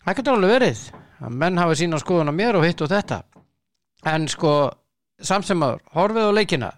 [0.04, 0.82] það getur alveg verið
[1.16, 3.22] að menn hafi sína skoðun á mér og hitt og þetta.
[4.12, 4.52] En sko
[5.16, 6.68] samt sem aður, horfið á leikina.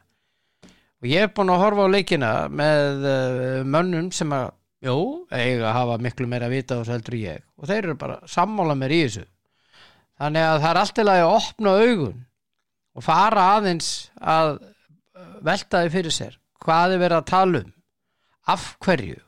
[1.03, 4.53] Og ég er búin að horfa á leikina með uh, mönnum sem að
[4.87, 4.96] jú,
[5.35, 7.42] eiga að hafa miklu meira að vita og svo heldur ég.
[7.59, 9.24] Og þeir eru bara sammála mér í þessu.
[10.18, 12.22] Þannig að það er alltaf að opna augun
[12.98, 17.74] og fara aðeins að uh, velta því fyrir sér hvað er verið að tala um
[18.49, 19.19] af hverju?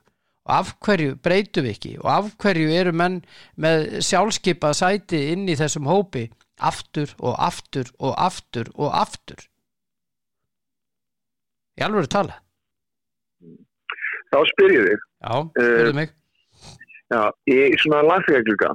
[0.49, 1.93] Og af hverju breytum við ekki?
[2.01, 3.21] Og af hverju eru menn
[3.61, 6.27] með sjálfskipað sæti inn í þessum hópi?
[6.61, 9.47] Aftur og aftur og aftur og aftur.
[11.81, 12.35] Ég alveg er að tala.
[14.31, 16.11] Þá spyr ég þig, já, spyrðu mig.
[17.11, 18.69] já, í svona landsleikagluga,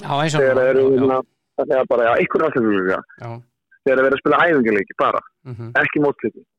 [0.00, 0.68] já, eins og þegar það.
[0.70, 1.18] eru, svona-
[1.58, 6.04] það er bara, já, einhver landsleikagluga, þegar það verður að spila æfingarleiki bara, mhm, ekki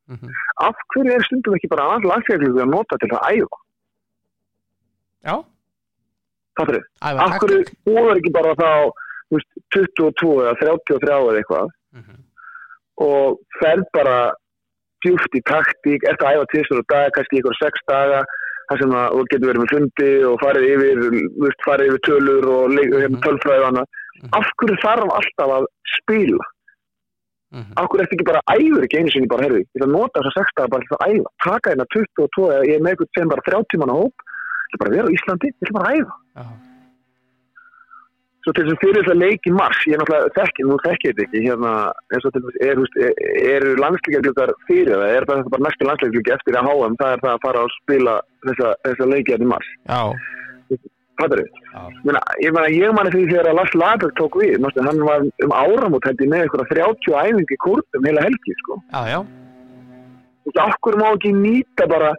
[0.09, 0.25] mótleiki.
[0.25, 0.31] mhm.
[0.67, 3.57] Af hverju er stundum ekki bara aðall landsleikagluga að nota til að æfa?
[5.25, 5.35] já
[6.59, 8.91] Það fyrir, af hverju búður ekki bara þá,
[9.31, 12.17] veist, 22 eða 33 eða eitthvað Mhm,
[13.01, 14.31] og ferð bara
[15.01, 18.19] djúft í taktík, eftir að æfa tvistur og dag, kannski ykkur sex daga,
[18.69, 20.99] þar sem að þú getur verið með fundi og farið yfir,
[21.41, 23.23] veist, farið yfir tölur og leik- hérna, Mhm.
[23.25, 23.87] tölfræði og annað.
[24.19, 24.29] Mhm.
[24.37, 25.65] Af hverju þarf alltaf að
[25.97, 26.45] spila?
[27.55, 27.75] Mhm.
[27.81, 30.23] Af hverju ertu ekki bara æfur ekki einu sinni bara, herði, ég ætla að nota
[30.23, 32.95] þess að sex daga bara til að æfa, taka hérna 22 eða ég er með
[32.95, 35.77] eitthvað sem bara 30 manna hóp, ég ætla bara að vera á Íslandi, ég ætla
[35.79, 36.19] bara að æfa.
[36.39, 36.49] Já.
[38.39, 40.75] Svo til þess að fyrir þess að leik í mars, ég er náttúrulega þekki, nú
[40.85, 41.71] þekki ég þetta ekki, hérna,
[42.13, 43.17] eins og til þess, er, þú veist, er,
[43.49, 47.33] eru landsleikjargluggar fyrir það, er það bara næstu landsleikjargluggi eftir að HM, það er það
[47.33, 48.13] að fara að spila
[48.47, 49.73] þessa, þessa leiki hérna í mars.
[49.83, 50.01] já,
[50.69, 50.88] Hvað
[51.25, 51.62] er þetta?
[51.73, 51.82] já,
[52.43, 55.55] ég meina, ég manni því þegar að Lars Laberg tók við, mástu, hann var um
[55.55, 58.79] áramót ég með eitthvað 30 æfingi kúrtum heila helgi, sko.
[58.93, 59.19] já, já,
[60.49, 62.13] Þú veist, okkur má ekki nýta bara,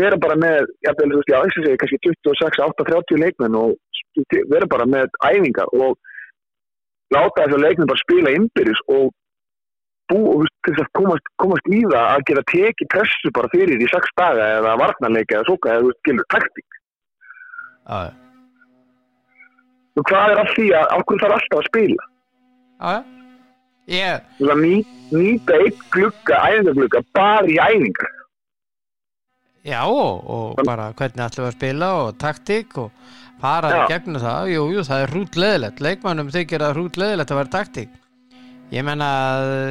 [0.00, 3.76] vera bara með, veist, já, eins og segja, kannski 26, 8, 30 leikmenn og
[4.50, 5.98] vera bara með æfingar og
[7.14, 9.12] láta þess að leikmenn bara spila innbyrjus og
[10.10, 14.16] bú, þess að komast, komast í það að geta tekið pressu bara fyrir í 6
[14.20, 16.80] daga eða varnarleika eða svoka, eða, þú veist, gilur taktík.
[17.88, 18.12] Já, já,
[19.94, 22.06] Og hvað er af því að okkur þarf alltaf að spila?
[22.80, 23.02] já, já.
[23.94, 24.74] Ég, Þú veist, að ný,
[25.12, 28.12] nýta eitt glugga, æfingarglugga, bara í æfingar.
[29.64, 32.90] já, og, og bara hvernig við að spila og taktík og
[33.40, 33.86] fara í Já.
[33.92, 37.52] gegnum það, jú, jú, það er hrút leðilegt, leikmannum þykir að hrút leðilegt að vera
[37.58, 37.90] taktík.
[38.72, 39.08] Ég menna,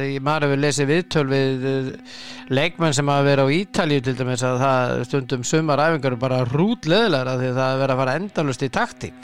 [0.06, 1.88] ég maður hefur lesið viðtöl við eh,
[2.54, 6.38] leikmenn sem hafa verið á Ítalíu til dæmis að það stundum sumar æfingar eru bara
[6.48, 9.16] hrút leðilegra því það er verið að fara endalust í taktík.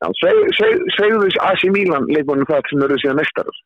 [0.00, 3.58] Já, seg, seg, segðu þess AC Milan leikmannum það sem eru síðan mestarar.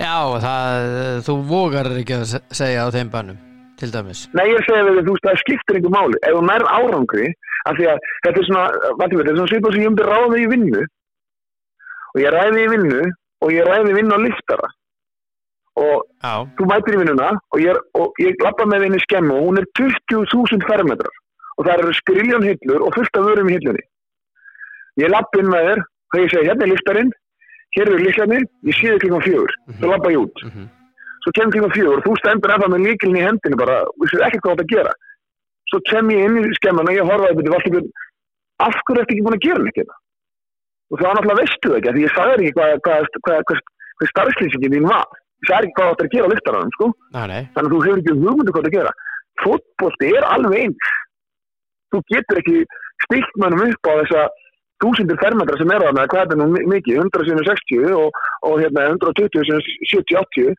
[0.00, 0.90] Já, það,
[1.26, 3.38] þú vogar ekki að se- segja á þeim bannum,
[3.80, 4.26] til dæmis.
[4.36, 6.20] Nei, ég segi við, þú veist, það skiptir einhver máli.
[6.28, 7.30] Ef þú nær árangri,
[7.66, 8.66] af því að þetta er svona,
[9.00, 10.84] vatnum við, þetta er svona svipað sem ég myndi ráða í vinnu
[12.10, 13.00] og ég ræði í vinnu
[13.40, 14.68] og ég ræði í vinnu á liftara
[15.80, 17.76] og Já, þú mætir í vinnuna og ég,
[18.20, 21.14] ég lappa með henni skemmu og hún er 20.000 fermetrar
[21.56, 23.82] og það eru skriljón hillur og fullt af vörum í hillunni.
[25.00, 27.10] Ég lappa inn með þér og ég segi, hérna er liftarinn,
[27.76, 29.76] hér eru líklarnir, ég sé þig klukkan fjögur, Mhm.
[29.80, 30.42] svo lappa ég út.
[30.48, 30.68] mhm,
[31.22, 34.24] Svo kem klukkan fjögur og þú stendur ennþá með líkilin í hendinu bara, og vissir
[34.24, 34.92] ekki hvað þú átt að gera.
[35.70, 37.56] Svo kem ég inn í skemman og ég horfa þetta
[38.60, 39.96] af hverju ertu ekki búin að gera neitt hérna?
[40.90, 43.60] Og þá náttúrulega veistu það ekki, því ég sagði ekki hvað, hvað, hvað, hvað,
[44.00, 45.06] hvað starfslýsingin þín var.
[45.40, 46.88] Ég sagði ekki hvað þú átt að gera á liftaranum, sko.
[47.54, 48.92] Þannig að þú hefur ekki hugmyndu hvað það gera.
[49.44, 50.90] Fótbolti er alveg eins.
[51.94, 52.56] Þú getur ekki
[53.06, 54.24] stilt mönnum upp á þessa
[54.80, 58.20] þúsundir fermetra sem er þarna, hvað er það nú mi- mikið, 100 sinni 60 og,
[58.48, 60.54] og hérna 120 sinni 70-80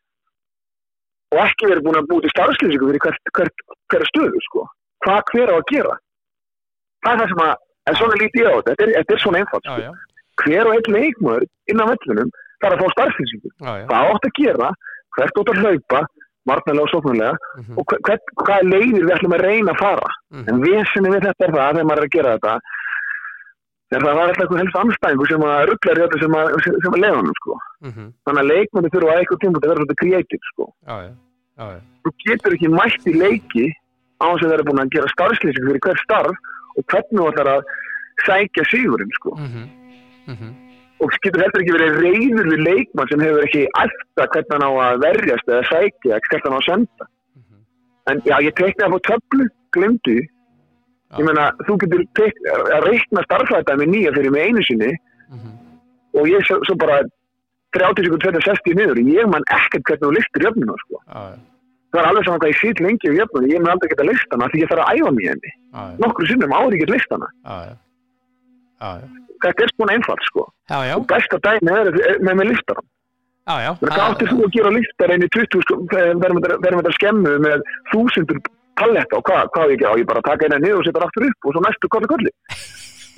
[1.32, 4.64] og ekki verið búin að búið til starfslýsingu fyrir hvert, hvert, hverja stöðu, sko.
[5.06, 5.94] Hvað hver á að gera?
[7.02, 7.54] Það er það sem að,
[7.90, 9.80] en svona lítið á þetta, þetta er, þetta er svona einfalt, sko.
[10.42, 12.32] Hver og einn leikmöður innan vellunum
[12.62, 12.88] þarf að fá
[13.78, 14.68] já, Hvað átt að gera,
[15.16, 16.02] hvert átt að hlaupa,
[16.50, 20.14] margnalega og sóknarlega mhm, og hver, hver, hvaða leiðir við ætlum að reyna að fara.
[20.34, 22.54] Mhm, en vesinni við þetta er það þegar maður er að gera þetta
[23.92, 26.54] er það að það er eitthvað helst anstæðingu sem að rugglar í öllu sem að,
[26.88, 27.58] að leiðanum sko.
[27.86, 30.68] mhm, þannig að leikmöndi þurfa að eitthvað tíma að vera þetta kreatív sko.
[32.02, 33.66] þú getur ekki mætt í leiki
[34.22, 36.36] á þess að vera búin að gera starfslýsing fyrir hver starf
[36.72, 37.62] og hvernig þú ætlar að
[38.24, 39.36] sækja sigurinn sko
[40.26, 40.52] mhm, mhm,
[41.02, 44.72] og getur heldur ekki verið reyður við leikmann sem hefur ekki alltaf hvernig hann á
[44.86, 47.64] að verjast eða sækja, hvernig hann á að senda mhm.
[48.12, 50.18] en já, ég tekna það á töflu, glemdu
[51.12, 51.18] Já.
[51.20, 54.92] ég meina, þú getur tek, að reikna starfræta með nýja fyrir mig einu sinni
[55.28, 55.56] mhm.
[56.16, 57.02] og ég svo, svo bara
[57.76, 61.00] 30 sekund 60 niður, ég man ekkert hvernig þú listir jöfnuna, sko.
[61.08, 61.40] Já, já,
[61.92, 64.30] Það er alveg saman hvað ég sýt lengi um jöfnuna, ég mun aldrei geta list
[64.32, 65.50] hana því ég þarf að æfa í henni.
[66.00, 67.12] Nokkru sinnum áður ég get list
[69.42, 70.46] Þetta er svona einfalt, sko.
[70.70, 74.70] já, já, Og besta dæmi er er með með Menni, hvað áttir þú að gera
[74.76, 78.38] listar einu 20, sko, verðum við þetta skemmu með þúsundur
[78.78, 79.96] palletta og hvað, hvað ég að gera?
[79.98, 82.32] Ég bara að taka eina niður og setja aftur upp og svo næstu kolli kolli.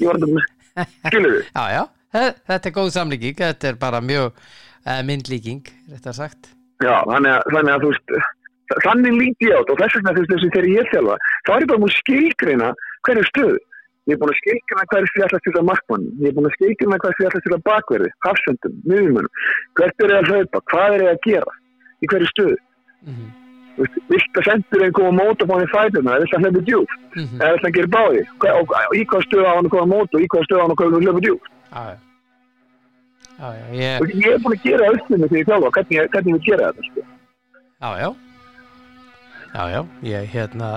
[0.01, 1.45] Ég var þetta, skilur við?
[1.59, 1.83] já, já,
[2.15, 5.61] Þe- þetta er góð samlíking, þetta er bara mjög uh, myndlíking,
[5.93, 6.51] þetta sagt.
[6.83, 8.17] Já, þannig að, þannig að þú veist,
[8.89, 11.65] þannig líti ég átt og þess vegna þú veist þessi þegar ég þjálfa, þá er
[11.67, 12.73] ég bara múið að skilgreina
[13.05, 13.61] hverju stöðu.
[14.05, 14.41] Ég er búin að
[14.93, 17.63] hverju því alltaf til að markmann, ég er búin að hverju því alltaf til að
[17.69, 19.31] bakverði, hafsendum, miðjumunum,
[19.79, 21.55] hvert er ég að hlaupa, hvað er ég að gera?
[22.05, 22.59] Í hverju stöðu.
[23.75, 26.35] Þú veist, Vilt að sendur einn koma mót og fá hann í fætuna, eða vilt
[26.37, 28.21] að hlaupa djúpt, mhm, eða vilt að gera báði,
[28.61, 30.75] og, í hvaða stöðu á hann að koma mót og í hvaða stöðu á hann
[30.75, 31.49] að hlaupa djúpt.
[31.75, 31.97] já,
[33.41, 36.45] já, já, ég, Ég er búin að gera öllum þegar ég þjálfa, hvernig, ég- ég
[36.45, 37.01] gera þetta, sko.
[37.81, 38.09] Já, já.
[39.55, 40.71] Já, já, ég hérna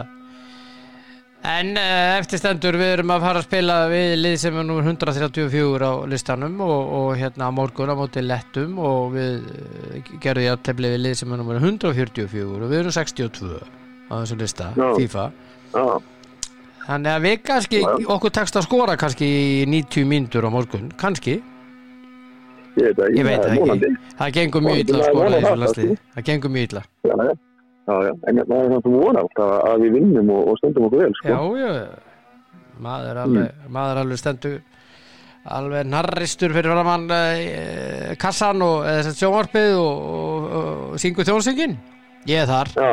[1.47, 4.81] En uh, eftir stendur við erum að fara að spila við lið sem er nú
[4.81, 10.57] 134 á listanum og, og hérna morgun á móti lettum og við uh, gerðum ég
[10.57, 13.61] að tefli við lið sem er nú 144 og við erum 62
[14.11, 14.87] á þessum lista, Já.
[14.99, 15.25] FIFA.
[15.71, 15.85] Já,
[16.87, 17.89] Þannig að við kannski, Já.
[18.15, 21.41] okkur tekst að skora kannski í 90 mínútur á morgun, kannski?
[22.77, 22.93] Ég
[23.25, 25.99] veit það, ekki, það gengur mjög illa að skora í þessu sko.
[26.13, 26.87] Það gengur mjög illa
[27.87, 28.15] Já, já, já, já.
[28.29, 31.27] en það er að vona alltaf að við vinnum og, og stöndum okkur vel, sko.
[31.31, 31.69] Já, já,
[32.83, 34.57] maður alveg, maður er alveg stendur
[35.57, 41.77] alveg narristur fyrir framann uh, kassan og þess að sjónvarpið og, og, og syngur þjónsöngin
[42.27, 42.91] ég er þar, Já,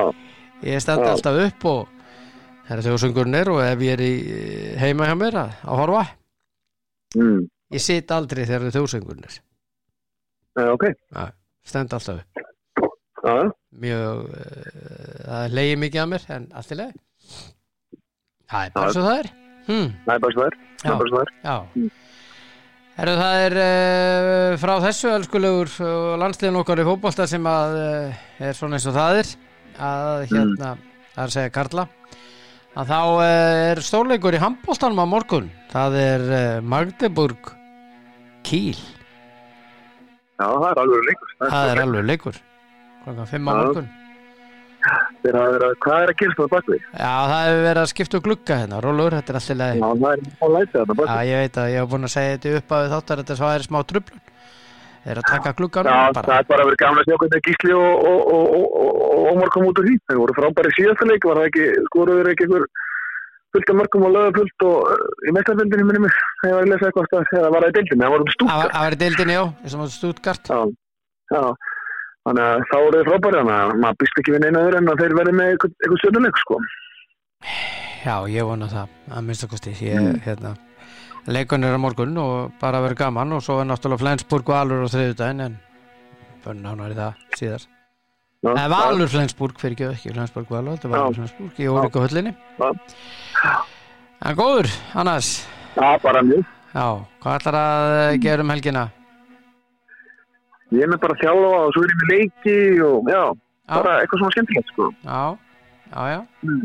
[0.70, 1.10] ég stend Já.
[1.10, 1.80] alltaf upp og
[2.68, 4.12] það er þjónsöngurnir og ef ég er í
[4.80, 6.04] heima hjá mér að, að horfa.
[7.18, 7.42] Mm,
[7.74, 8.76] ég sit aldrei þegar það er.
[8.78, 9.40] Þjónsöngurnir
[10.54, 10.86] já, ok,
[11.66, 12.44] stend alltaf upp.
[13.24, 13.50] Já, já,
[13.82, 16.94] mjög, uh, það leiði mikið að mér en allt í leið
[18.54, 19.28] það er bara svo það er.
[19.64, 19.88] Hmm.
[20.04, 21.32] það er bara svo það er, það er svo það er.
[21.44, 21.56] Já.
[22.94, 28.20] Herru, það er uh, frá þessu elskulegur uh, landsliðin okkar í fótbolta sem að uh,
[28.46, 29.32] er svona eins og það er
[29.88, 30.68] að hérna,
[31.16, 31.86] það er að segja Karla
[32.78, 33.24] að þá uh,
[33.72, 35.50] er stórleikur í handboltanum á morgun.
[35.74, 37.50] Það er uh, Magdeburg
[38.46, 38.78] Kiel,
[40.38, 41.34] Já, það er alveg leikur.
[41.42, 42.38] það er alveg leikur
[43.04, 43.60] klokkan 5 á Já.
[43.60, 43.88] morgun
[45.24, 46.80] Þeir hafa verið að, hvað er að gerast á bakvið?
[47.00, 49.88] Já, það hefur verið að skipta um glugga hérna, rólur, þetta er alltaf leið Já,
[50.02, 51.30] það er á lætið þarna Já, bakvið.
[51.30, 53.64] ég veit að ég hef búin að segja þetta upp að þáttar þetta svo er
[53.64, 54.22] smá trublun
[55.04, 57.72] þeir eru að taka gluggan Já, bara það er bara verið gamla að hvernig Gísli
[57.76, 58.94] og, og, og, og,
[59.32, 59.96] og kom út úr því.
[60.08, 62.64] Þeir voru frábæri síðasta leik, var það ekki, skoruður ekki einhver
[63.54, 65.34] fullt af mörgum og löða fullt og uh, í
[66.04, 68.24] mig, þegar ég var að lesa eitthvað stað, þegar það var að deildinni, það voru
[68.24, 70.60] um Það var- það var í deildinni, já, eins og Stuttgart Já,
[71.36, 71.44] já.
[72.24, 74.88] Þannig að þá voru þeir frábæri, þannig að maður býst ekki við neina öðru en
[74.94, 76.56] að þeir verði með eitthvað, eitthvað stjórnuleik, sko.
[78.04, 80.20] Já, ég vona það, að minnsta kosti ég, Mm.
[80.24, 80.54] hérna,
[81.26, 84.84] leikun er á morgun og bara verið gaman og svo er náttúrulega Flensburg og Alur
[84.84, 85.58] á þriðudaginn en
[86.44, 87.62] bönn nánar í það síðar
[88.44, 91.16] Já, Eða Valur Flensburg, fyrir ekki, ekki Flensburg Valur, þetta var Valur Já.
[91.16, 92.34] Flensburg í Órika höllinni.
[94.24, 95.30] En góður, annars
[95.76, 96.44] Já, bara mjög.
[96.74, 96.84] Já,
[97.22, 98.82] hvað ætlar að eh, gera um helgina?
[100.74, 103.22] Ég er með bara að þjálfa og svo er ég með leiki og já,
[103.64, 104.84] Já, bara eitthvað svona skemmtilegt, sko.
[105.04, 105.20] já,
[105.94, 106.64] já, já Mm.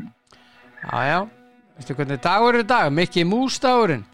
[0.80, 1.20] Já, já,
[1.78, 2.92] veistu hvernig dagur er dag?
[2.92, 4.06] Mikki Mús dagurinn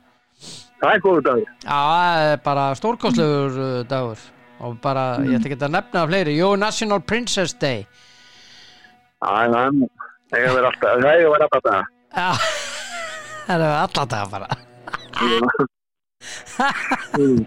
[0.81, 1.49] Það er góður dagur.
[1.63, 4.19] Já, það er bara stórkostlegur uh, dagur
[4.65, 9.71] og bara, ég ætla ekki að nefna fleiri Jó, National Princess Day Já, það er
[9.79, 9.89] nú,
[10.31, 11.83] það er að vera alltaf, það er að vera alltaf það.
[12.15, 12.29] Já,
[13.47, 14.49] það er alla daga bara
[17.15, 17.45] Mm.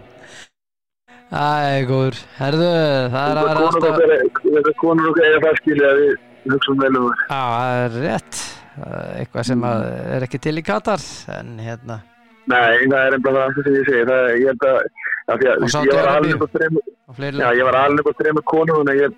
[1.29, 2.69] Er góður, herðu,
[3.13, 6.79] það er að vera alltaf okkar er- Þetta konur okkar það skilja að við hugsaum
[6.81, 7.19] vel um það.
[7.29, 8.39] Já, það er rétt.
[9.19, 9.83] Eitthvað sem að
[10.15, 11.03] er ekki til í Katar
[11.37, 11.99] en hérna,
[12.49, 14.05] Nei, það er ennbla það sem ég segi.
[14.09, 14.77] Það er, ég held að,
[15.29, 18.45] að að ég var alveg upp á fleiri já, ég var alveg upp á þreymur
[18.49, 19.13] konur, þannig að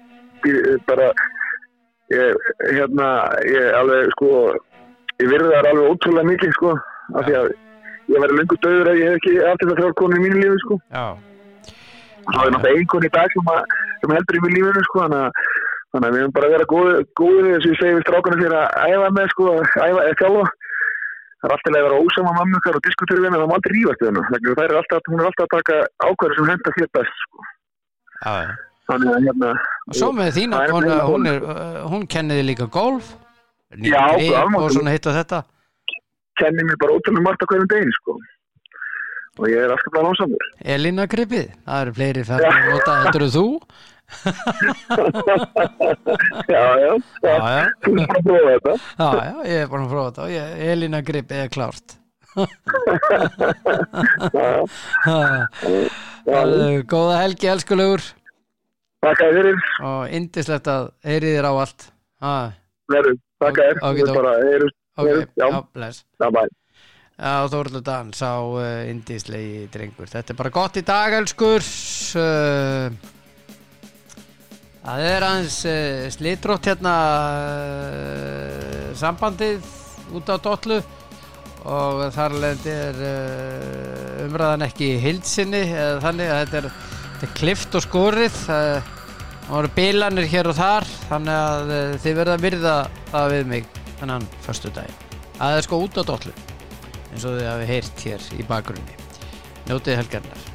[0.52, 1.08] ég bara,
[2.12, 2.36] ég,
[2.76, 3.08] hérna,
[3.48, 4.30] ég alveg, sko,
[5.22, 6.74] ég virði það alveg ótrúlega mikið, sko,
[7.16, 7.52] af því að
[8.12, 10.60] ég væri lengur döður ef ég hef ekki allt þetta þrjár konur í mínu lífi,
[10.66, 10.80] sko.
[10.92, 11.06] Já,
[12.22, 14.84] Og svo er náttúrulega ein konu í dag sem, að, sem heldur í mér lífinu,
[14.88, 15.32] sko, þannig að
[15.92, 18.58] þannig að við erum bara að vera góði, góði að ég segi við strákunum fyrir
[18.58, 20.44] að æfa með sko, að æfa eða þjálfa
[21.42, 23.74] það er alltaf að vera ósama mamma okkar og diskutera við henni, það má aldrei
[23.76, 26.52] rífast við henni þannig að það er alltaf, hún er alltaf að taka ákvæður sem
[26.52, 27.48] henda þér best sko.
[28.22, 28.36] Já.
[28.92, 29.50] þannig að hérna
[29.92, 33.16] Og svo með konu, meira hún, uh, hún kenniði líka golf
[33.74, 34.62] almáttugur.
[34.62, 35.42] og svona hitt og þetta
[36.42, 38.18] kenni mér bara ótrúlega margt á hverjum degin sko.
[39.42, 40.44] Og ég er alltaf bara lánsamur
[40.76, 43.46] Elina gripið, það eru fleiri færði að nota heldur þú.
[46.52, 46.92] Já, já,
[47.24, 48.74] Já, já, þú er bara að prófa þetta.
[49.00, 50.24] Já, já, ég er bara að prófa þetta.
[50.74, 51.88] Elina gripið er klárt.
[56.92, 58.02] Góða helgi, elskulegur
[59.02, 59.48] Takk að þér
[59.82, 61.82] og indislegt að heyri þér á allt.
[62.92, 63.12] Veru,
[63.42, 63.78] takk að þér.
[63.82, 63.88] Þá.
[64.20, 64.34] bara,
[65.02, 65.48] Heyrðu, já.
[65.74, 65.98] bless.
[66.22, 66.44] Já, bæ
[67.22, 70.08] Já, Þórlu Dan sá uh, indislegi drengur.
[70.10, 71.62] Þetta er bara gott í dag, elskur.
[72.18, 72.88] Uh,
[74.82, 76.96] það er aðeins uh, slitrótt hérna
[78.98, 79.70] sambandið
[80.18, 80.80] út á dollu.
[81.62, 82.74] Og þar leðandi
[83.06, 86.70] uh, umræðan ekki í hilsinni eða þannig að þetta er,
[87.12, 88.42] þetta er klift og skorið.
[88.50, 92.76] Það voru bilanir hér og þar þannig að þið verða að virða
[93.12, 94.90] það við mig þennan förstu dag
[95.42, 96.34] það er sko út á dollu
[97.12, 98.98] eins og þið hafi heyrt hér í bakgrunni.
[99.68, 100.51] Njótið helgarnar